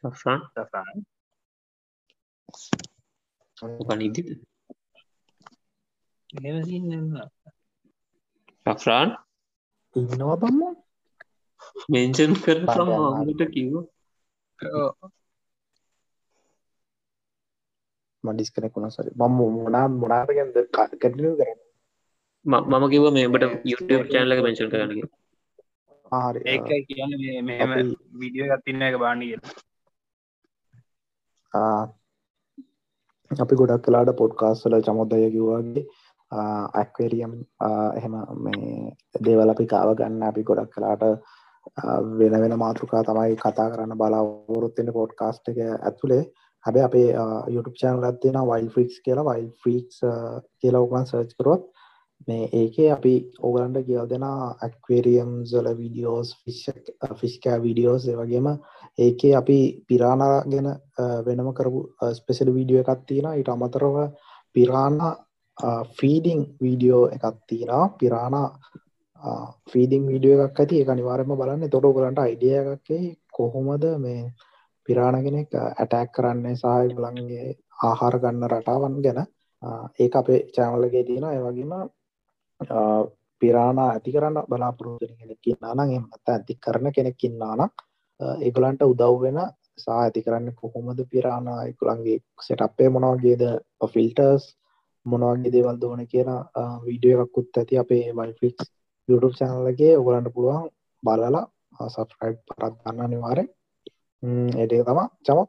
[0.04, 0.38] අපේ
[3.58, 4.22] මේක පනිදි
[8.66, 9.10] ෆ්‍රාන්
[9.96, 10.62] ඉන්නවා බම්ම
[11.90, 12.58] මෙන්ෂන් කර
[13.30, 13.76] ට කිව්ව
[18.24, 20.58] මඩිස් කෙනෙකුණ සරි මම මොනා මොනාට ගැද
[20.96, 21.60] කටලු කරන්න
[22.46, 25.08] මම කිව මේබට YouTube චැනලක මෙන්ෂන් කරනගේ
[26.12, 27.14] ආරි ඒකයි කියන්න
[27.46, 27.72] මෙම
[28.20, 29.36] විඩියෝ ගත්තින්න එක බාණ්ඩිය
[33.32, 35.86] අපි ගොඩක් කලාට පොඩ්කාස්වල චමොද්දය කිව්වාගේ
[36.32, 37.34] ඇක්වරියම්
[37.96, 41.04] එහෙම මේ දේවල අපි කාව ගන්න අපි ගොඩක් කලාට
[42.14, 46.24] වෙන වෙන මාතෘකා තමයි කතා කරන්න බලාවොරොත්වෙන පොඩ් කාස්ට් එක ඇතුළේ
[46.66, 47.08] හැබැ අපේ
[47.48, 49.26] YouTube චානල ඇත්තිෙන වයිල් ෆික්ස් කියලා.
[49.26, 50.00] වයිල් ෆ්‍රීක්ස්
[50.60, 51.68] කියලා ඕකන් සර්ච් කරොත්
[52.28, 56.30] මේ ඒකේ අපි ඕගලන්ට කියල් දෙෙන ඇක්වේරියම් සල වීඩියෝස්
[57.20, 58.50] ෆිස්කෑ වීඩියෝස් වගේම
[58.98, 61.80] ඒකේ අපි පිරානා ගැන uh, වෙනම කරපු
[62.14, 63.96] ස්පෙසල් වීඩියෝ එකත්තියෙන ඉට අමතරව
[64.56, 65.00] පිරාණ
[65.94, 68.48] ෆීඩිං වීඩියෝ එකත්තියෙන පිරාණා
[69.72, 70.82] ෆීඩිං වීඩියෝ එකක් ඇති.
[70.82, 71.70] එක අනිවාරම බලන්න.
[71.70, 74.34] තොට ගලන්ට අයිඩිය එකක්කේ කොහොමද මේ
[74.88, 77.48] පිරාණ කෙනෙක් uh, ඇටැක් කරන්නේ සහය ගලන්ගේ
[77.84, 79.22] ආහාර ගන්න රටාවන් ගැන.
[79.62, 81.74] Uh, ඒ අපේ චෑනලගේ තියෙන ඒවගේම
[83.42, 87.72] පිරාණ ඇති කරන්න බලාපොරෝධන කෙනෙක් නානම් එමත් ඇති කරන කෙනෙක් ඉන්නානම්
[88.20, 89.40] ඒගලන්ට උදව් වෙන
[89.78, 91.48] සා ඇති කරන්න කොහොමද පිරාණ?
[91.72, 93.44] එකුළන්ගේ සෙටප්පේ මොනවගේද
[93.94, 94.46] ෆිල්ටර්ස්
[95.06, 96.32] මොනවගේ දේවල් දෝන කියන
[96.86, 98.72] වීඩියෝ එකක්කුත් ඇති අපේ වයිෆික්ස්
[99.10, 100.66] YouTube චැනලගේ ඔගලන්ට පුළුවන්
[101.04, 101.44] බලලා
[101.86, 103.48] සබස්ක්‍රයිබ් පරත් ගන්න අනිවාරෙන්
[104.62, 105.40] ඒටේ තම චම.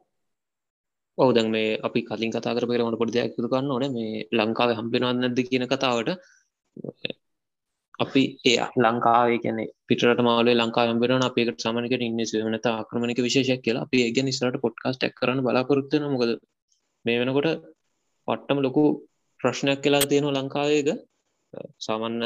[1.19, 3.85] ඔවදන් මේ අපි කලින් කතා කර පෙරමට පොඩි දෙයක් යුතු කන්න ඕන.
[3.97, 6.11] මේ ලංකාව හම්පෙනවන්න නැද කියන කතාවට
[7.99, 13.85] අපි එය ලංකාවේ කියන පිටට මාලේ ලංකා හම්බෙන අපේකට සමනකට ඉන්න වනත ආක්‍රමණක විශේෂයක් කියලා.
[13.85, 16.33] අපි ඒග නිස්රට පොඩ්කාස්ට් එක් කරන බලාපොරත්වන මොකද
[17.05, 17.49] මේ වෙනකොට
[18.29, 18.85] පට්ටම ලොකු
[19.41, 20.89] ප්‍රශ්නයක් කියලා තියෙනවා ලංකාවේක
[21.79, 22.21] සාමන්න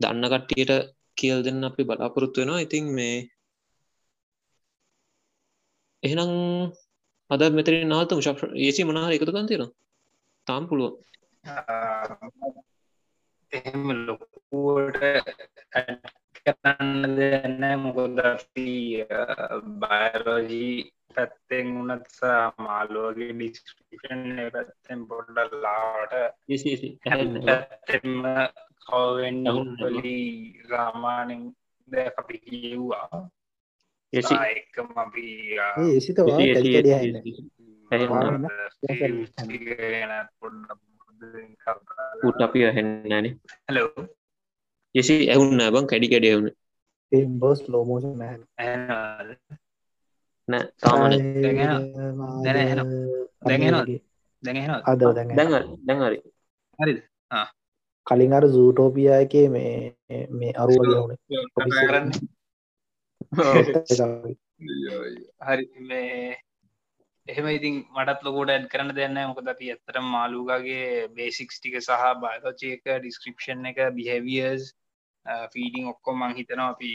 [0.00, 0.72] දන්න කට්ටියට
[1.16, 2.60] කියල් දෙන්න අපි බලාපොරොත්තු වෙනවා.
[2.60, 3.16] ඉතින් මේ
[6.02, 6.32] එහෙනම්
[7.30, 9.62] අද මෙතර නාතම ශක් ඒසි මනාර එකතු කන්තිර
[10.46, 10.92] තාම් පුළුව
[13.56, 15.00] එහෙම ලොකුවට
[16.38, 18.18] කරන්න දෙන්න මොකොද
[19.80, 20.74] බයරෝජී
[21.14, 26.12] පැත්තෙන් වනත්සා මාලුවගේ ඩිස්ක්‍රපෂන් පැත්තෙන් පොඩ්ඩ ලාට
[27.04, 28.26] පැත්තෙම
[28.84, 30.18] කවෙන්න හුන්ලි
[30.70, 31.42] රාමානෙන්
[31.88, 33.22] ද අපි කිව්වා
[34.12, 35.26] එකම අපි
[35.86, 36.38] ඒසිතවා
[42.22, 43.38] උට අපි අහෙන්නන
[43.68, 44.08] හලෝ
[44.94, 45.86] යෙසි ඇවුන්න බං?
[45.86, 46.50] කැඩි කැඩ එවුණ
[47.40, 48.38] බස් ලෝමෝෂ නෑ
[50.48, 51.12] නෑ තාමන.
[52.44, 52.78] දැන
[53.44, 53.74] දැගෙන
[54.84, 55.36] අද දැන්
[55.86, 56.22] දැන්හරි
[56.78, 57.02] හරි
[58.06, 59.96] කලින් අර සූටෝපියා එක මේ
[60.30, 61.16] මේ අරුවගේ වුණ
[65.46, 66.45] හරි මේ
[67.28, 72.84] එහෙම ඉතින් මටත් ලොකොට ඇඩ් කරන්න දෙන්න මොකද අපි ඇත්තට මාලුගගේ බේසික්ස් ටික සහ බයලෝචයක
[72.86, 74.68] ඩිස්ක්‍රපෂන් එක බිහැවියර්ස්
[75.52, 76.92] ෆීඩිං ඔක්කොම මං හිතනවා අපි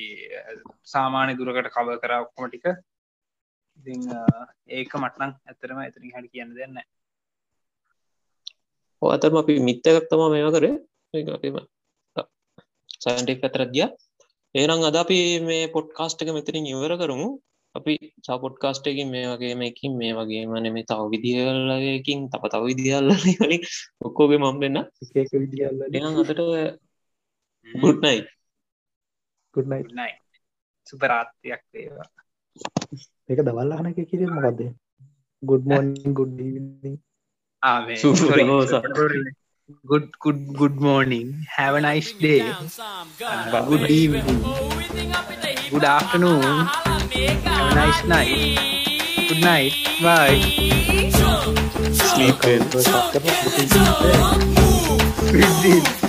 [0.93, 2.65] සාමාන්‍ය දුරකට කව කර ඔක්කොම ටික.
[3.77, 3.93] ඉති
[4.71, 6.79] ඒක මටනං ඇත්තරම ඇතරින් හට කියන්න දෙන්න
[9.01, 10.65] ඕතම අපි මිත්තකත්තම මේවා කර.
[13.03, 13.87] සයින්ටෙක් පැතරද්දිය
[14.55, 15.17] ඒනම් අද අපි
[15.47, 17.29] මේ පොඩ්කාස්ට් එක මෙතරින් ඉවර කරමු.
[17.75, 23.09] අපි සපොට්කාස්ට එකින් මේ වගේ මේකින් මේ වගේ මන මේ තව විදිහල්ලකින් තප තව විදිහල්ල
[23.39, 23.63] කලින්
[24.01, 24.77] ඔක්කෝගේ මම් එනම්
[26.21, 26.41] අතට
[27.67, 28.17] ගුඩ්නයි
[29.55, 30.11] ගුඩ්නයි නයි
[30.87, 32.07] සුපරාත්යක් වේවා.
[33.29, 34.59] ඒක දවල්ලහන එක කිර මොකක්ද
[35.43, 36.35] good මෝන් good
[39.87, 41.27] good good good morning.
[41.47, 42.43] Have a nice day.
[42.43, 44.39] Uh, good evening.
[45.71, 48.57] Good afternoon have a nice night
[49.27, 50.39] good night bye
[51.91, 52.35] sleep
[55.33, 56.00] well